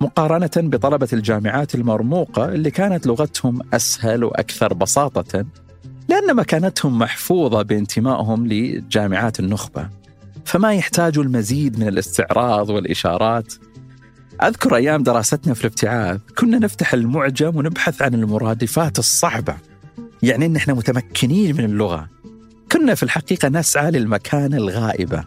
[0.00, 5.44] مقارنة بطلبة الجامعات المرموقة اللي كانت لغتهم أسهل وأكثر بساطة
[6.08, 9.88] لأن مكانتهم محفوظة بانتمائهم لجامعات النخبة
[10.44, 13.54] فما يحتاجوا المزيد من الاستعراض والإشارات
[14.42, 19.56] أذكر أيام دراستنا في الابتعاث كنا نفتح المعجم ونبحث عن المرادفات الصعبة
[20.22, 22.08] يعني أن إحنا متمكنين من اللغة
[22.72, 25.24] كنا في الحقيقة نسعى للمكانة الغائبة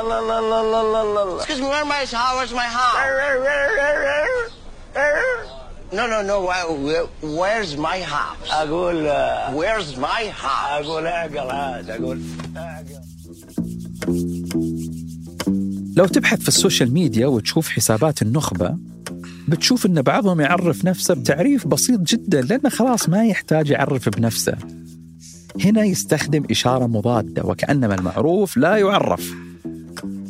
[0.00, 2.36] الله الله الله الله الله الله Excuse me, where's my house?
[2.36, 2.94] Where's my house?
[5.98, 6.36] No, no, no.
[6.48, 7.08] where-
[7.40, 8.52] Where's my house?
[8.52, 9.06] أقول
[9.60, 10.86] Where's my house?
[10.86, 12.20] أقول اعقل عاد أقول
[15.96, 18.76] لو تبحث في السوشيال ميديا وتشوف حسابات النخبة
[19.48, 24.54] بتشوف أن بعضهم يعرف نفسه بتعريف بسيط جدا لأنه خلاص ما يحتاج يعرف بنفسه
[25.64, 29.30] هنا يستخدم إشارة مضادة وكأنما المعروف لا يعرف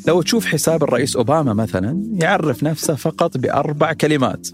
[0.09, 4.49] لو تشوف حساب الرئيس أوباما مثلا يعرف نفسه فقط بأربع كلمات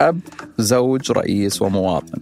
[0.00, 0.20] أب
[0.58, 2.20] زوج رئيس ومواطن.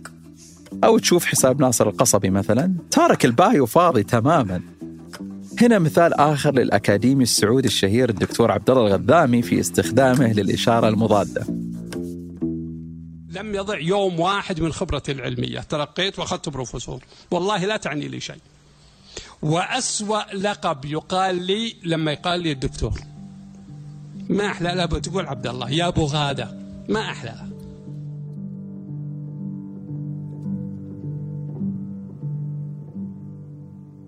[0.85, 4.61] أو تشوف حساب ناصر القصبي مثلا تارك ال bio فاضي تماما.
[5.61, 11.47] هنا مثال آخر للأكاديمي السعودي الشهير الدكتور عبد الله الغذامي في استخدامه للإشارة المضادة.
[13.29, 15.61] لم يضع يوم واحد من خبرتي العلمية.
[15.61, 17.05] ترقيت وأخذت بروفيسور.
[17.31, 18.41] والله لا تعني لي شيء.
[19.43, 23.01] وأسوأ لقب يقال لي لما يقال لي الدكتور.
[24.29, 26.55] ما أحلى لا تقول عبد الله يا أبو غادة
[26.89, 27.52] ما أحلاها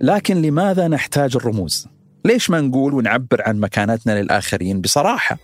[0.01, 1.89] لكن لماذا نحتاج الرموز؟
[2.25, 5.39] ليش ما نقول ونعبر عن مكانتنا للآخرين بصراحة؟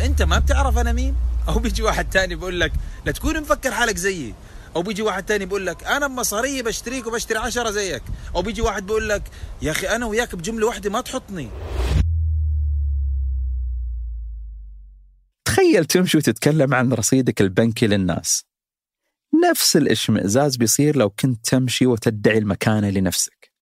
[0.00, 1.14] أنت ما بتعرف أنا مين؟
[1.48, 2.72] أو بيجي واحد تاني بيقول لك
[3.06, 4.34] لا تكون مفكر حالك زيي.
[4.76, 8.02] أو بيجي واحد تاني بيقول لك أنا بمصاري بشتريك وبشتري عشرة زيك.
[8.34, 9.22] أو بيجي واحد بيقول لك
[9.62, 11.48] يا أخي أنا وياك بجملة واحدة ما تحطني.
[15.44, 18.44] تخيل تمشي وتتكلم عن رصيدك البنكي للناس.
[19.50, 23.52] نفس الاشمئزاز بيصير لو كنت تمشي وتدعي المكانة لنفسك.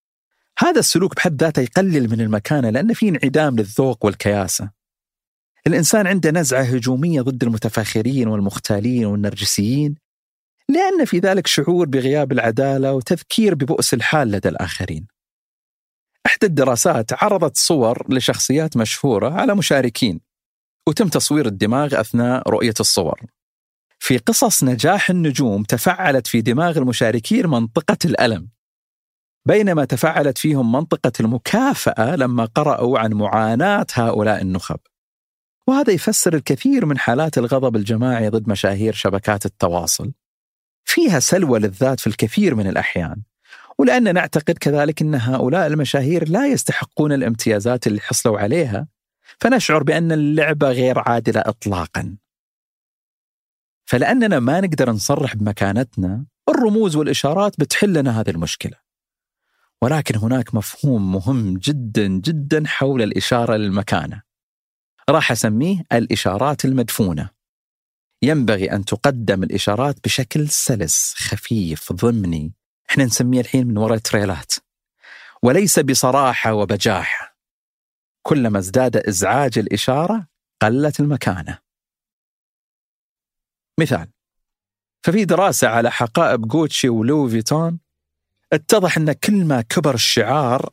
[0.58, 4.70] هذا السلوك بحد ذاته يقلل من المكانة لأن في انعدام للذوق والكياسة.
[5.66, 9.94] الإنسان عنده نزعة هجومية ضد المتفاخرين والمختالين والنرجسيين
[10.68, 15.06] لأن في ذلك شعور بغياب العدالة وتذكير ببؤس الحال لدى الآخرين.
[16.26, 20.20] إحدى الدراسات عرضت صور لشخصيات مشهورة على مشاركين
[20.88, 23.20] وتم تصوير الدماغ أثناء رؤية الصور.
[24.02, 28.48] في قصص نجاح النجوم تفعلت في دماغ المشاركين منطقة الألم.
[29.46, 34.78] بينما تفعلت فيهم منطقة المكافأة لما قرأوا عن معاناة هؤلاء النخب.
[35.66, 40.12] وهذا يفسر الكثير من حالات الغضب الجماعي ضد مشاهير شبكات التواصل.
[40.84, 43.22] فيها سلوى للذات في الكثير من الأحيان.
[43.78, 48.88] ولأن نعتقد كذلك أن هؤلاء المشاهير لا يستحقون الامتيازات اللي حصلوا عليها.
[49.40, 52.16] فنشعر بأن اللعبة غير عادلة إطلاقا.
[53.90, 58.76] فلأننا ما نقدر نصرح بمكانتنا الرموز والإشارات بتحل لنا هذه المشكلة.
[59.82, 64.22] ولكن هناك مفهوم مهم جدا جدا حول الإشارة للمكانة.
[65.08, 67.30] راح أسميه الإشارات المدفونة.
[68.22, 72.52] ينبغي أن تقدم الإشارات بشكل سلس خفيف ضمني.
[72.90, 74.52] إحنا نسميه الحين من وراء تريلات
[75.42, 77.36] وليس بصراحة وبجاحة.
[78.22, 80.26] كلما ازداد إزعاج الإشارة
[80.62, 81.69] قلت المكانة.
[83.80, 84.06] مثال.
[85.02, 87.78] ففي دراسة على حقائب جوتشي ولو فيتون
[88.52, 90.70] اتضح أن كل ما كبر الشعار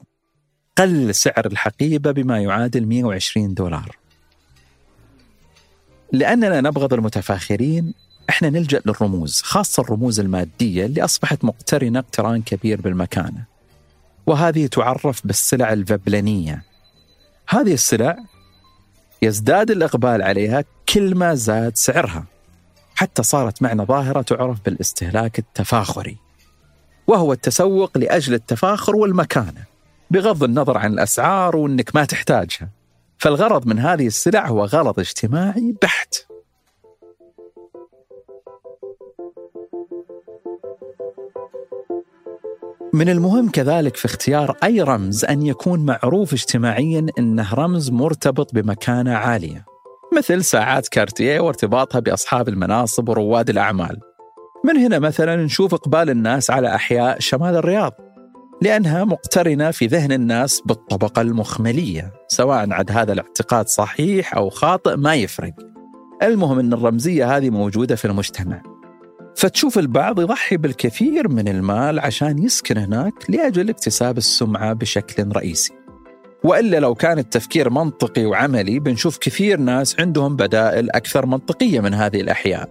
[0.77, 3.97] قل سعر الحقيبة بما يعادل 120 دولار.
[6.13, 7.93] لأننا نبغض المتفاخرين
[8.29, 13.43] إحنا نلجأ للرموز خاصة الرموز المادية اللي أصبحت مقترنة اقتران كبير بالمكانة.
[14.27, 16.63] وهذه تعرف بالسلع الفبلنية.
[17.49, 18.17] هذه السلع
[19.21, 22.25] يزداد الإقبال عليها كل ما زاد سعرها.
[22.97, 26.17] حتى صارت معنا ظاهرة تعرف بالاستهلاك التفاخري.
[27.07, 29.63] وهو التسوق لأجل التفاخر والمكانة
[30.11, 32.69] بغض النظر عن الأسعار وأنك ما تحتاجها.
[33.17, 36.15] فالغرض من هذه السلع هو غرض اجتماعي بحت.
[42.93, 49.15] من المهم كذلك في اختيار أي رمز أن يكون معروف اجتماعيا إنه رمز مرتبط بمكانة
[49.15, 49.76] عالية.
[50.17, 53.99] مثل ساعات كارتيه وارتباطها بأصحاب المناصب ورواد الأعمال.
[54.65, 57.91] من هنا مثلا نشوف إقبال الناس على أحياء شمال الرياض
[58.61, 65.15] لأنها مقترنة في ذهن الناس بالطبقة المخملية، سواء عد هذا الاعتقاد صحيح أو خاطئ ما
[65.15, 65.53] يفرق.
[66.23, 68.61] المهم إن الرمزية هذه موجودة في المجتمع.
[69.35, 75.76] فتشوف البعض يضحي بالكثير من المال عشان يسكن هناك لأجل اكتساب السمعة بشكل رئيسي.
[76.47, 82.21] وإلا لو كان التفكير منطقي وعملي بنشوف كثير ناس عندهم بدائل أكثر منطقية من هذه
[82.21, 82.69] الاحياء.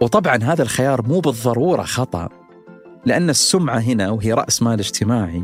[0.00, 2.28] وطبعا هذا الخيار مو بالضرورة خطأ
[3.06, 5.42] لأن السمعة هنا وهي رأس مال اجتماعي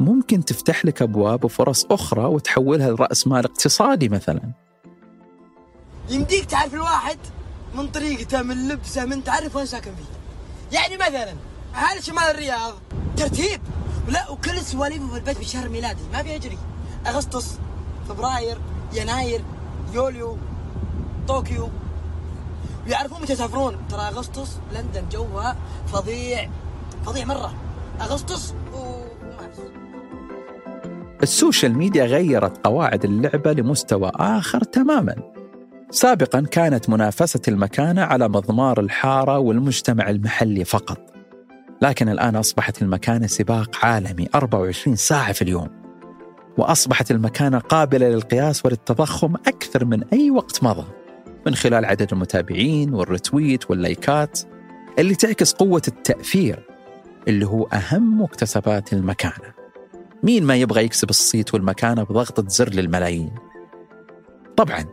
[0.00, 4.52] ممكن تفتح لك أبواب وفرص أخرى وتحولها لرأس مال اقتصادي مثلا.
[6.10, 7.18] يمديك تعرف الواحد
[7.74, 11.34] من طريقته من لبسه من تعرف وين ساكن فيه يعني مثلا
[11.74, 12.74] أهل شمال الرياض
[13.16, 13.60] ترتيب
[14.08, 16.58] لا وكل سواليفه في البيت بشهر ميلادي ما بيجري.
[17.06, 17.58] أغسطس
[18.08, 18.58] فبراير
[18.92, 19.40] يناير
[19.94, 20.36] يوليو
[21.28, 21.68] طوكيو.
[22.86, 23.76] ويعرفون متى يسافرون.
[23.88, 26.50] ترى أغسطس لندن جوها فظيع
[27.06, 27.54] فظيع مرة.
[28.00, 29.58] أغسطس ومارس
[31.22, 35.14] ال social media غيرت قواعد اللعبة لمستوى آخر تماما.
[35.90, 41.13] سابقا كانت منافسة المكانه على مضمار الحارة والمجتمع المحلي فقط.
[41.84, 45.68] لكن الآن أصبحت المكانة سباق عالمي 24 ساعة في اليوم.
[46.58, 50.86] وأصبحت المكانة قابلة للقياس وللتضخم أكثر من أي وقت مضى.
[51.46, 54.40] من خلال عدد المتابعين وال retweet واللايكات
[54.98, 56.66] اللي تعكس قوة التأثير
[57.28, 59.54] اللي هو أهم مكتسبات المكانة
[60.22, 63.34] مين ما يبغى يكسب الصيت والمكانة بضغطة زر للملايين؟
[64.56, 64.84] طبعا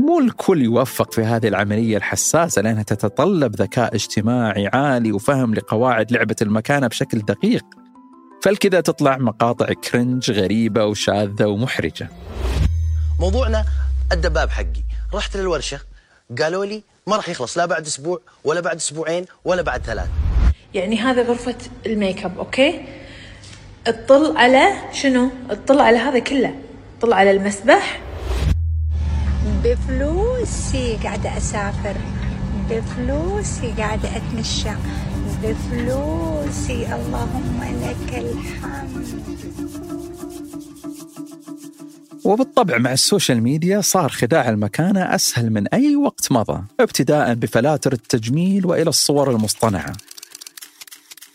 [0.00, 6.36] مو الكل يوفق في هذه العملية الحساسة لأنها تتطلب ذكاء اجتماعي عالي وفهم لقواعد لعبة
[6.42, 7.64] المكانة بشكل دقيق.
[8.42, 12.08] فالكذا تطلع مقاطع كرنج غريبة وشاذة ومحرجة.
[13.20, 13.64] موضوعنا
[14.12, 14.82] الدباب حقي.
[15.14, 15.80] رحت للورشة
[16.42, 20.08] قالوا لي ما راح يخلص لا بعد أسبوع ولا بعد أسبوعين ولا بعد ثلاث.
[20.74, 22.80] يعني هذا غرفة ال makeup okay؟
[23.86, 26.54] اطل على شنو؟ اطل على هذا كله.
[26.98, 28.07] اطل على المسبح
[29.64, 31.96] بفلوسي قاعدة أسافر.
[32.70, 34.70] بفلوسي قاعدة أتمشى.
[35.42, 39.08] بفلوسي اللهم لك الحمد.
[42.24, 47.92] وبالطبع مع ال social media صار خداع المكانة أسهل من أي وقت مضى ابتداء بفلاتر
[47.92, 49.92] التجميل وإلى الصور المصطنعة.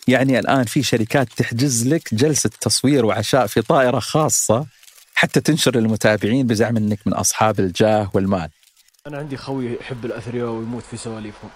[0.08, 4.66] يعني الآن في شركات تحجز لك جلسة تصوير وعشاء في طائرة خاصة
[5.16, 8.50] حتى تنشر للمتابعين بزعم أنك من أصحاب الجاه والمال.
[9.08, 11.50] أنا عندي خوي يحب الأثرياء ويموت في سواليفهم.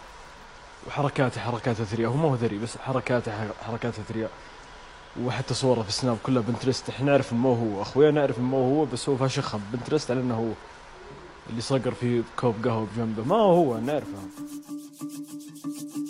[0.88, 2.12] وحركاته حركات أثرياء.
[2.12, 3.32] هو ما هو ثري بس حركاته
[3.62, 4.32] حركات أثرياء.
[5.24, 6.89] وحتى صوره في Snap كلها Pinterest.
[6.89, 10.20] إحنا نعرف إنه مو هو أخويا نعرف إنه مو هو بس هو فاشخهم Pinterest على
[10.20, 10.51] إنه هو.
[11.49, 13.24] اللي صقر في كوب قهوة بجنبه.
[13.24, 14.20] ما هو نعرفه.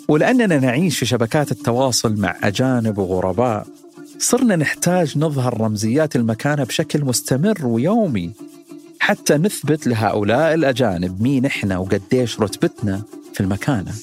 [0.08, 3.66] ولأننا نعيش في شبكات التواصل مع أجانب وغرباء
[4.18, 8.32] صرنا نحتاج نظهر رمزيات المكانة بشكل مستمر ويومي
[9.00, 13.02] حتى نثبت لهؤلاء الأجانب مين إحنا وقديش رتبتنا
[13.34, 13.94] في المكانة.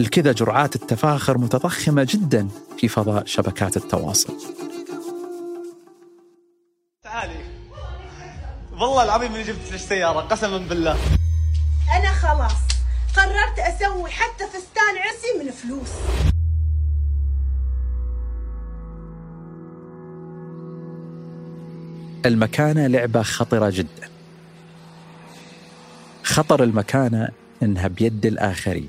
[0.00, 4.34] الكذا جرعات التفاخر متضخمة جدا في فضاء شبكات التواصل.
[7.02, 7.40] تعالي.
[8.72, 10.98] والله العظيم إني جبت لك سياره قسما بالله.
[11.96, 12.56] أنا خلاص
[13.16, 15.90] قررت أسوي حتى فستان عرسي من فلوس.
[22.26, 24.08] المكانة لعبة خطرة جدا.
[26.22, 27.28] خطر المكانة
[27.62, 28.88] إنها بيد الآخرين.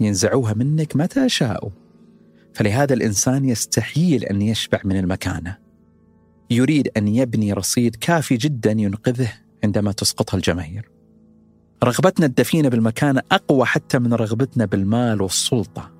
[0.00, 1.70] ينزعوها منك متى شاءوا.
[2.54, 5.56] فلهذا الإنسان يستحيل أن يشبع من المكانة
[6.50, 9.32] يريد أن يبني رصيد كافي جدا ينقذه
[9.64, 10.88] عندما تسقطها الجماهير.
[11.84, 15.90] رغبتنا الدفينة بالمكانة أقوى حتى من رغبتنا بالمال والسلطة.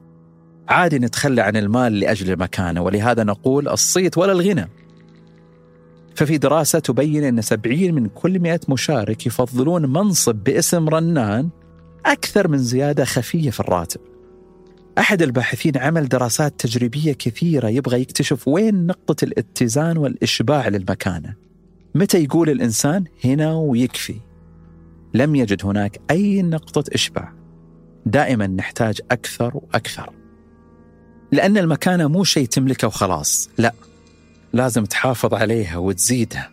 [0.68, 4.68] عادي نتخلى عن المال لأجل المكانة ولهذا نقول الصيت ولا الغنى.
[6.14, 11.48] ففي دراسة تبين أن 70 من كل 100 مشارك يفضلون منصب باسم رنان
[12.06, 14.00] أكثر من زيادة خفية في الراتب.
[14.98, 21.34] أحد الباحثين عمل دراسات تجريبية كثيرة يبغى يكتشف وين نقطة الاتزان والإشباع للمكانة.
[21.94, 24.16] متى يقول الإنسان هنا ويكفي؟
[25.14, 27.32] لم يجد هناك أي نقطة إشباع.
[28.06, 30.12] دائما نحتاج أكثر وأكثر.
[31.32, 33.72] لأن المكانة مو شيء تملكه وخلاص لا.
[34.52, 36.50] لازم تحافظ عليها وتزيدها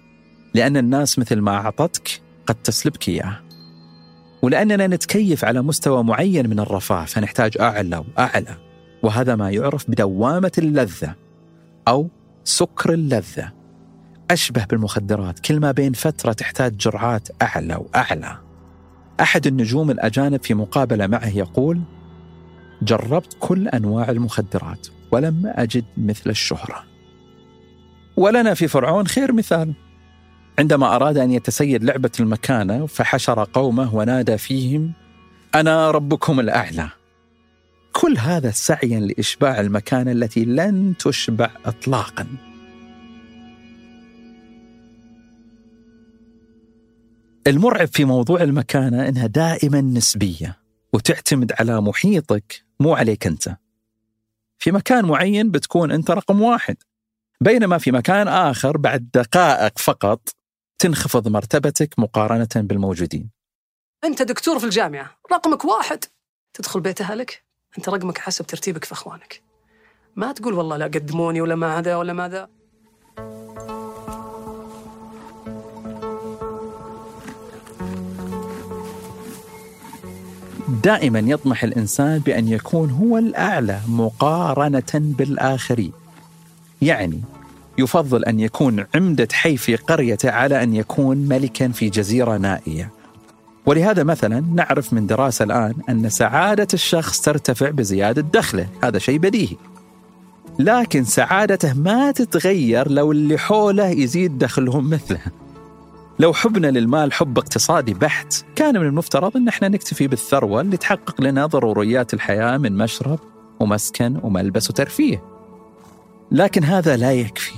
[0.54, 3.40] لأن الناس مثل ما أعطتك قد تسلبك إياه
[4.42, 8.58] ولأننا نتكيف على مستوى معين من الرفاه فنحتاج أعلى وأعلى
[9.04, 11.16] وهذا ما يعرف بدوامة اللذة
[11.88, 12.10] أو
[12.44, 13.52] سكر اللذة.
[14.32, 18.38] أشبه بالمخدرات كل ما بين فترة تحتاج جرعات أعلى وأعلى.
[19.20, 21.82] أحد النجوم الأجانب في مقابلة معه يقول
[22.82, 26.89] جربت كل أنواع المخدرات ولم أجد مثل الشهرة.
[28.20, 29.74] ولنا في فرعون خير مثال.
[30.60, 34.92] عندما أراد أن يتسيد لعبة المكانة فحشر قومه ونادى فيهم
[35.56, 36.90] أنا ربكم الأعلى.
[37.94, 42.28] كل هذا سعيا لإشباع المكانة التي لن تشبع إطلاقا.
[47.48, 50.58] المرعب في موضوع المكانة إنها دائما نسبية
[50.94, 53.56] وتعتمد على محيطك مو عليك أنت.
[54.58, 56.78] في مكان معين بتكون أنت رقم واحد.
[57.42, 60.30] بينما في مكان آخر بعد دقائق فقط
[60.82, 63.30] تنخفض مرتبتك مقارنة بالموجودين.
[64.04, 65.18] أنت دكتور في الجامعة.
[65.32, 66.04] رقمك واحد.
[66.54, 67.44] تدخل بيت أهلك.
[67.78, 69.42] أنت رقمك حسب ترتيبك في أخوانك.
[70.16, 72.50] ما تقول والله لا قدموني ولا ما هذا ولا ما ذا
[80.84, 85.99] دائما يطمح الإنسان بأن يكون هو الأعلى مقارنة بالآخرين.
[86.82, 87.22] يعني
[87.78, 92.92] يفضل أن يكون عمدة حي في قريته على أن يكون ملكا في جزيرة نائية.
[93.66, 98.68] ولهذا مثلا نعرف من دراسة الآن أن سعادة الشخص ترتفع بزيادة دخله.
[98.84, 99.56] هذا شيء بديهي.
[100.60, 105.22] لكن سعادته ما تتغير لو اللي حوله يزيد دخلهم مثله.
[106.20, 111.22] لو حبنا للمال حب اقتصادي بحت كان من المفترض أن إحنا نكتفي بالثروة اللي تحقق
[111.22, 113.20] لنا ضروريات الحياة من مشرب
[113.60, 115.39] ومسكن وملبس وترفيه.
[116.32, 117.56] لكن هذا لا يكفي.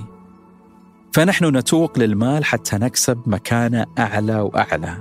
[1.13, 4.97] فنحن نتوق للمال حتى نكسب مكانة أعلى وأعلى.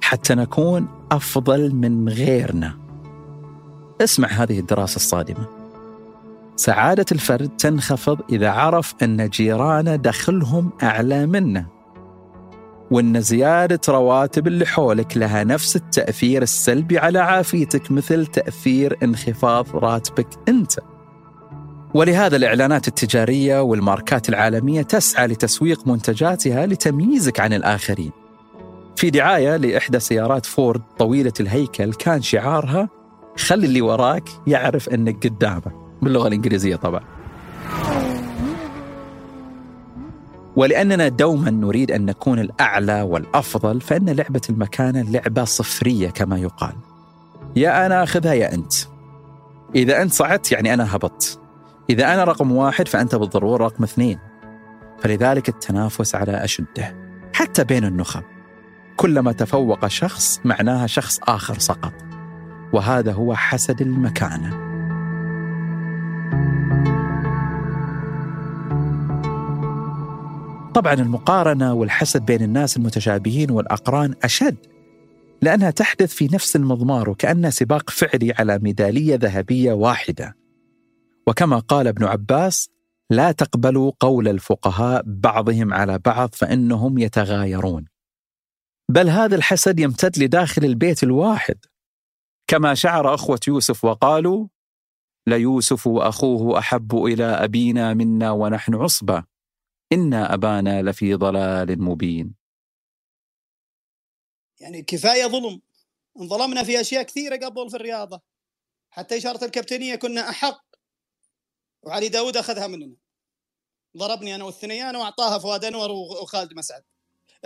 [0.00, 2.78] حتى نكون أفضل من غيرنا.
[4.00, 5.46] اسمع هذه الدراسة الصادمة.
[6.56, 11.66] سعادة الفرد تنخفض إذا عرف أن جيرانه دخلهم أعلى منه.
[12.90, 20.28] وأن زيادة رواتب اللي حولك لها نفس التأثير السلبي على عافيتك مثل تأثير انخفاض راتبك
[20.48, 20.72] أنت.
[21.94, 28.10] ولهذا الإعلانات التجارية والماركات العالمية تسعى لتسويق منتجاتها لتمييزك عن الآخرين.
[28.96, 32.88] في دعاية لإحدى سيارات فورد طويلة الهيكل كان شعارها
[33.38, 35.72] خلي اللي وراك يعرف إنك قدامه
[36.02, 37.02] باللغة الإنجليزية طبعا.
[40.56, 46.74] ولأننا دوما نريد أن نكون الأعلى والأفضل فإن لعبة المكانة لعبة صفرية كما يقال
[47.56, 48.72] يا أنا أخذها يا أنت
[49.74, 51.37] إذا أنت صعدت يعني أنا هبطت
[51.90, 54.18] إذا أنا رقم واحد فأنت بالضرورة رقم اثنين.
[54.98, 56.96] فلذلك التنافس على أشده
[57.32, 58.22] حتى بين النخب.
[58.96, 61.92] كلما تفوق شخص معناها شخص آخر سقط.
[62.72, 64.68] وهذا هو حسد المكانة.
[70.74, 74.56] طبعا المقارنة والحسد بين الناس المتشابهين والأقران أشد
[75.42, 80.37] لأنها تحدث في نفس المضمار وكأنها سباق فعلي على ميدالية ذهبية واحدة.
[81.28, 82.68] وكما قال ابن عباس:
[83.10, 87.84] لا تقبلوا قول الفقهاء بعضهم على بعض فإنهم يتغايرون.
[88.90, 91.64] بل هذا الحسد يمتد لداخل البيت الواحد.
[92.46, 94.48] كما شعر أخوة يوسف وقالوا:
[95.26, 99.24] ليوسف وأخوه أحب إلى أبينا منا ونحن عصبة
[99.92, 102.34] إنا أبانا لفي ضلال مبين
[104.60, 105.60] يعني كفاية ظلم
[106.20, 108.20] انظلمنا في أشياء كثيرة قبل في الرياضة
[108.90, 110.67] حتى إشارة الكابتنية كنا أحق
[111.82, 112.96] وعلي داود أخذها مننا.
[113.96, 116.82] ضربني أنا والثنيان وأعطاها فؤاد أنور وخالد مسعد.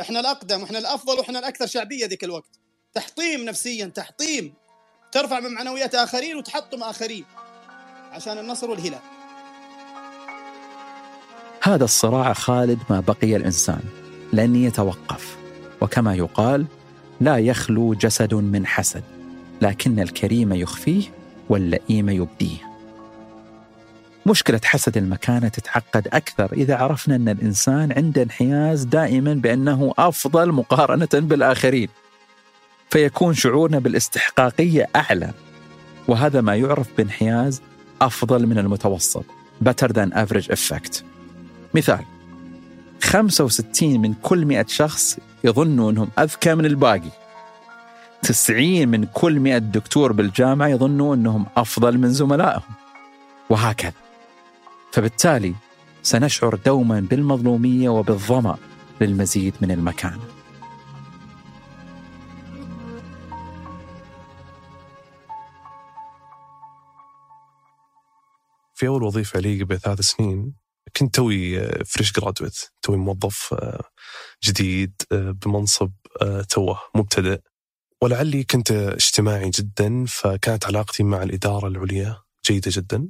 [0.00, 2.50] إحنا الأقدم وإحنا الأفضل وإحنا الأكثر شعبية ذيك الوقت.
[2.94, 4.54] تحطيم نفسيا تحطيم.
[5.12, 7.24] ترفع من معنويات آخرين وتحطم آخرين.
[8.12, 9.00] عشان النصر والهلال.
[11.62, 13.82] هذا الصراع خالد ما بقي الإنسان.
[14.32, 15.36] لن يتوقف.
[15.80, 16.66] وكما يقال
[17.20, 19.04] لا يخلو جسد من حسد.
[19.62, 21.02] لكن الكريم يخفيه
[21.48, 22.71] واللئيم يبديه.
[24.26, 31.08] مشكلة حسد المكانة تتعقد أكثر إذا عرفنا أن الإنسان عنده انحياز دائما بأنه أفضل مقارنة
[31.14, 31.88] بالآخرين
[32.90, 35.30] فيكون شعورنا بالاستحقاقية أعلى
[36.08, 37.62] وهذا ما يعرف بانحياز
[38.02, 39.24] أفضل من المتوسط
[39.64, 41.02] better than average effect.
[41.74, 42.04] مثال
[43.02, 47.10] 65 من كل 100 شخص يظنوا أنهم أذكى من الباقي.
[48.22, 52.62] 90 من كل 100 دكتور بالجامعة يظنوا أنهم أفضل من زملائهم.
[53.50, 54.01] وهكذا.
[54.92, 55.54] فبالتالي
[56.02, 58.58] سنشعر دوما بالمظلومية وبالظمأ
[59.00, 60.42] للمزيد من المكانه
[68.74, 70.54] في أول وظيفة لي قبل ثلاث سنين
[70.96, 73.84] كنت توي فريش جرادويت توي موظف آه،
[74.44, 77.40] جديد آه، بمنصب آه، توه مبتدئ.
[78.02, 82.16] ولعلي كنت اجتماعي جدا فكانت علاقتي مع الإدارة العليا
[82.46, 83.08] جيدة جدا.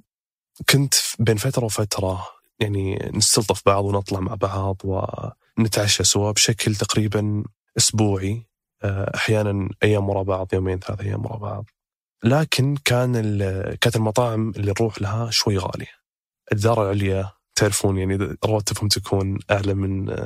[0.70, 2.26] كنت بين فترة وفترة
[2.60, 7.44] يعني نستلطف بعض ونطلع مع بعض ونتعشى سوا بشكل تقريبا
[7.78, 8.46] أسبوعي
[8.84, 11.70] أحيانا أيام ورا بعض يومين ثلاث أيام ورا بعض.
[12.24, 13.12] لكن كان
[13.80, 16.02] كانت المطاعم اللي نروح لها شوي غالية.
[16.52, 20.16] الإدارة العليا تعرفون يعني رواتبهم تكون أعلى من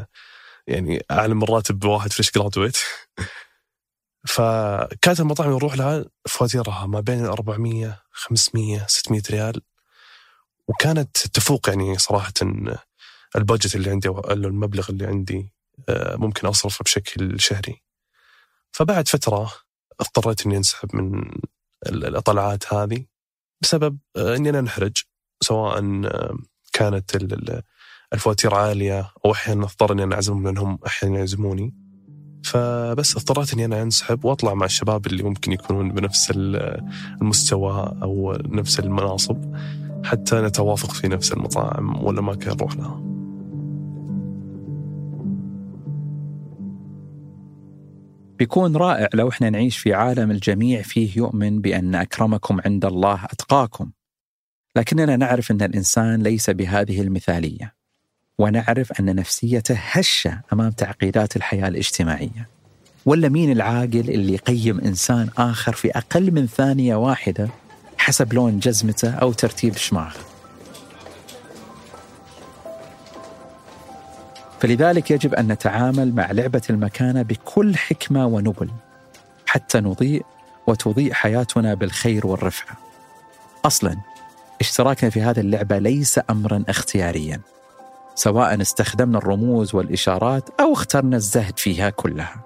[0.66, 2.76] يعني أعلى من راتب واحد fresh graduate.
[4.34, 9.62] فكانت المطاعم نروح لها فواتيرها ما بين 400 500 600 ريال.
[10.68, 12.32] وكانت تفوق يعني صراحة
[13.36, 15.52] ال budget اللي عندي أو المبلغ اللي عندي
[15.88, 17.82] آه، ممكن أصرفه بشكل شهري.
[18.72, 19.52] فبعد فترة
[20.00, 21.30] اضطريت إني أنسحب من
[21.86, 23.04] الطلعات هذه
[23.62, 24.96] بسبب آه، إني أنا انحرج
[25.40, 26.38] سواء آه،
[26.72, 27.16] كانت
[28.12, 31.74] الفواتير عالية أو أحيانا أضطر إني أنا أعزمهم لأنهم أحيانا يعزموني.
[32.44, 38.80] فبس اضطريت إني أنا أنسحب وأطلع مع الشباب اللي ممكن يكونون بنفس المستوى أو نفس
[38.80, 39.56] المناصب.
[40.06, 43.02] حتى نتوافق في نفس المطاعم ولا ما كان نروح لها.
[48.38, 53.90] بيكون رائع لو إحنا نعيش في عالم الجميع فيه يؤمن بأن أكرمكم عند الله أتقاكم
[54.76, 57.74] لكننا نعرف أن الإنسان ليس بهذه المثالية
[58.38, 62.48] ونعرف أن نفسيته هشة أمام تعقيدات الحياة الاجتماعية
[63.06, 67.48] ولا مين العاقل اللي يقيم إنسان آخر في أقل من ثانية واحدة
[68.06, 70.20] حسب لون جزمته أو ترتيب شماغه
[74.60, 78.70] فلذلك يجب أن نتعامل مع لعبة المكانة بكل حكمة ونبل
[79.46, 80.24] حتى نضيء
[80.66, 82.76] وتضيء حياتنا بالخير والرفعة.
[83.64, 83.96] أصلا
[84.60, 87.40] اشتراكنا في هذه اللعبة ليس أمرا اختياريا
[88.14, 92.44] سواء استخدمنا الرموز والإشارات أو اخترنا الزهد فيها كلها.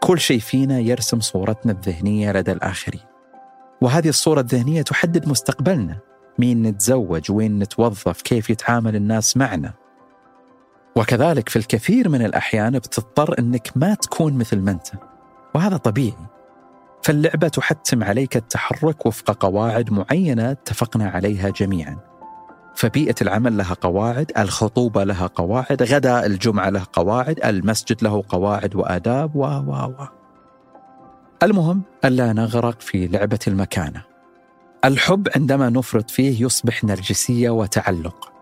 [0.00, 3.11] كل شيء فينا يرسم صورتنا الذهنية لدى الآخرين.
[3.82, 5.98] وهذه الصورة الذهنية تحدد مستقبلنا.
[6.38, 9.72] مين نتزوج؟ وين نتوظف؟ كيف يتعامل الناس معنا؟
[10.96, 14.86] وكذلك في الكثير من الأحيان بتضطر أنك ما تكون مثل ما أنت.
[15.54, 16.26] وهذا طبيعي.
[17.02, 21.98] فاللعبة تحتم عليك التحرك وفق قواعد معينة اتفقنا عليها جميعا.
[22.74, 29.36] فبيئة العمل لها قواعد الخطوبة لها قواعد غداء الجمعة له قواعد المسجد له قواعد وآداب
[29.36, 30.21] و و و.
[31.42, 34.02] المهم ألا نغرق في لعبة المكانة.
[34.84, 38.32] الحب عندما نفرط فيه يصبح نرجسية وتعلق.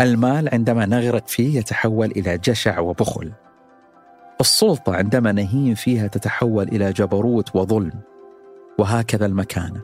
[0.00, 3.32] المال عندما نغرق فيه يتحول إلى جشع وبخل.
[4.40, 8.00] السلطة عندما نهين فيها تتحول إلى جبروت وظلم.
[8.78, 9.80] وهكذا المكانة.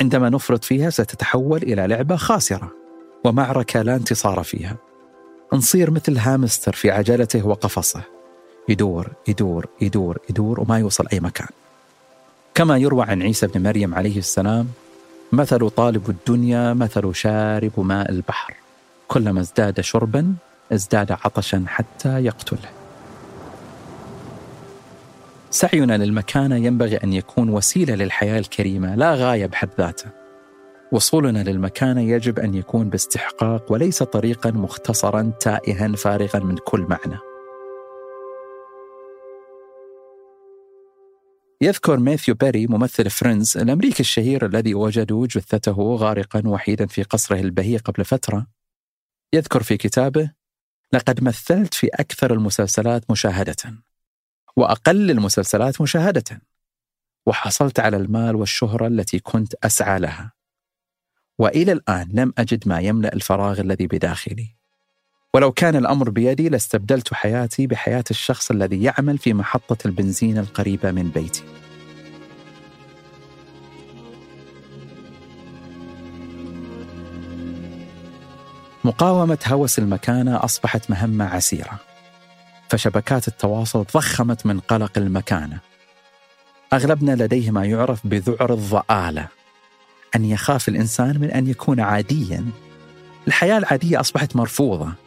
[0.00, 2.72] عندما نفرط فيها ستتحول إلى لعبة خاسرة.
[3.24, 4.76] ومعركة لا انتصار فيها.
[5.52, 8.02] نصير مثل هامستر في عجلته وقفصه.
[8.68, 11.48] يدور يدور يدور يدور وما يوصل أي مكان.
[12.54, 14.68] كما يروى عن عيسى بن مريم عليه السلام
[15.32, 18.54] مثل طالب الدنيا مثل شارب ماء البحر.
[19.08, 20.34] كلما ازداد شربا
[20.72, 22.68] ازداد عطشا حتى يقتله.
[25.50, 30.06] سعينا للمكانة ينبغي أن يكون وسيلة للحياة الكريمة لا غاية بحد ذاته
[30.92, 37.33] وصولنا للمكانة يجب أن يكون باستحقاق وليس طريقا مختصرا تائها فارغا من كل معنى.
[41.64, 47.76] يذكر ماثيو بيري ممثل Friends الأمريكي الشهير الذي وجدوا جثته غارقا وحيدا في قصره البهي
[47.76, 48.46] قبل فترة.
[49.32, 50.32] يذكر في كتابه
[50.92, 53.56] لقد مثلت في أكثر المسلسلات مشاهدة
[54.56, 56.42] وأقل المسلسلات مشاهدة
[57.26, 60.32] وحصلت على المال والشهرة التي كنت أسعى لها.
[61.38, 64.53] وإلى الآن لم أجد ما يملأ الفراغ الذي بداخلي.
[65.34, 71.10] ولو كان الأمر بيدي لاستبدلت حياتي بحياة الشخص الذي يعمل في محطة البنزين القريبة من
[71.10, 71.42] بيتي.
[78.84, 81.80] مقاومة هوس المكانة أصبحت مهمة عسيرة.
[82.68, 85.58] فشبكات التواصل ضخمت من قلق المكانة.
[86.72, 89.28] أغلبنا لديه ما يعرف بذعر الضآلة.
[90.16, 92.44] أن يخاف الإنسان من أن يكون عاديا.
[93.28, 95.03] الحياة العادية أصبحت مرفوضة.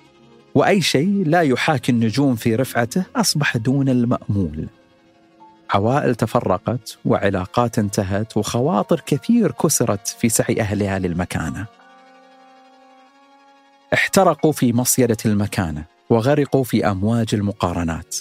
[0.57, 4.67] وأي شيء لا يحاكي النجوم في رفعته أصبح دون المأمول.
[5.69, 11.65] عوائل تفرقت وعلاقات انتهت وخواطر كثير كسرت في سعي أهلها للمكانة.
[13.93, 18.15] احترقوا في مصيدة المكانة وغرقوا في أمواج المقارنات.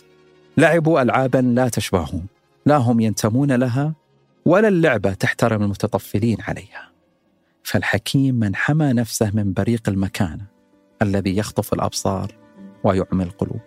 [0.57, 2.26] لعبوا ألعابا لا تشبههم
[2.66, 3.93] لا هم ينتمون لها
[4.45, 6.91] ولا اللعبة تحترم المتطفلين عليها.
[7.62, 10.56] فالحكيم من حمى نفسه من بريق المكانة.
[11.03, 12.33] الذي يخطف الأبصار
[12.85, 13.61] ويعمي القلوب.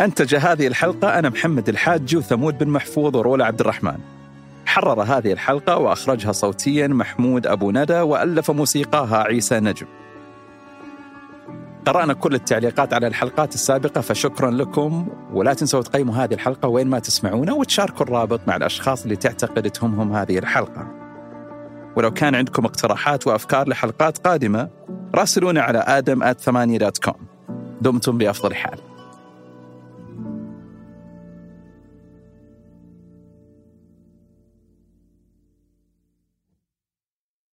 [0.00, 3.98] أنتج هذه الحلقة أنا محمد الحاج وثمود بن محفوظ ورولا عبد الرحمن.
[4.66, 9.86] حرر هذه الحلقة وأخرجها صوتيا محمود أبو ندى وألف موسيقاها عيسى نجم.
[11.88, 15.08] قرأنا كل التعليقات على الحلقات السابقة فشكرا لكم.
[15.32, 20.12] ولا تنسوا تقيموا هذه الحلقة وين ما تسمعونا وتشاركوا الرابط مع الأشخاص اللي تعتقد تهمهم
[20.12, 20.86] هذه الحلقة.
[21.96, 24.68] ولو كان عندكم اقتراحات وأفكار لحلقات قادمة
[25.14, 27.26] راسلونا على آدم ثمانية دوت كوم
[27.80, 28.87] دمتم بأفضل حال.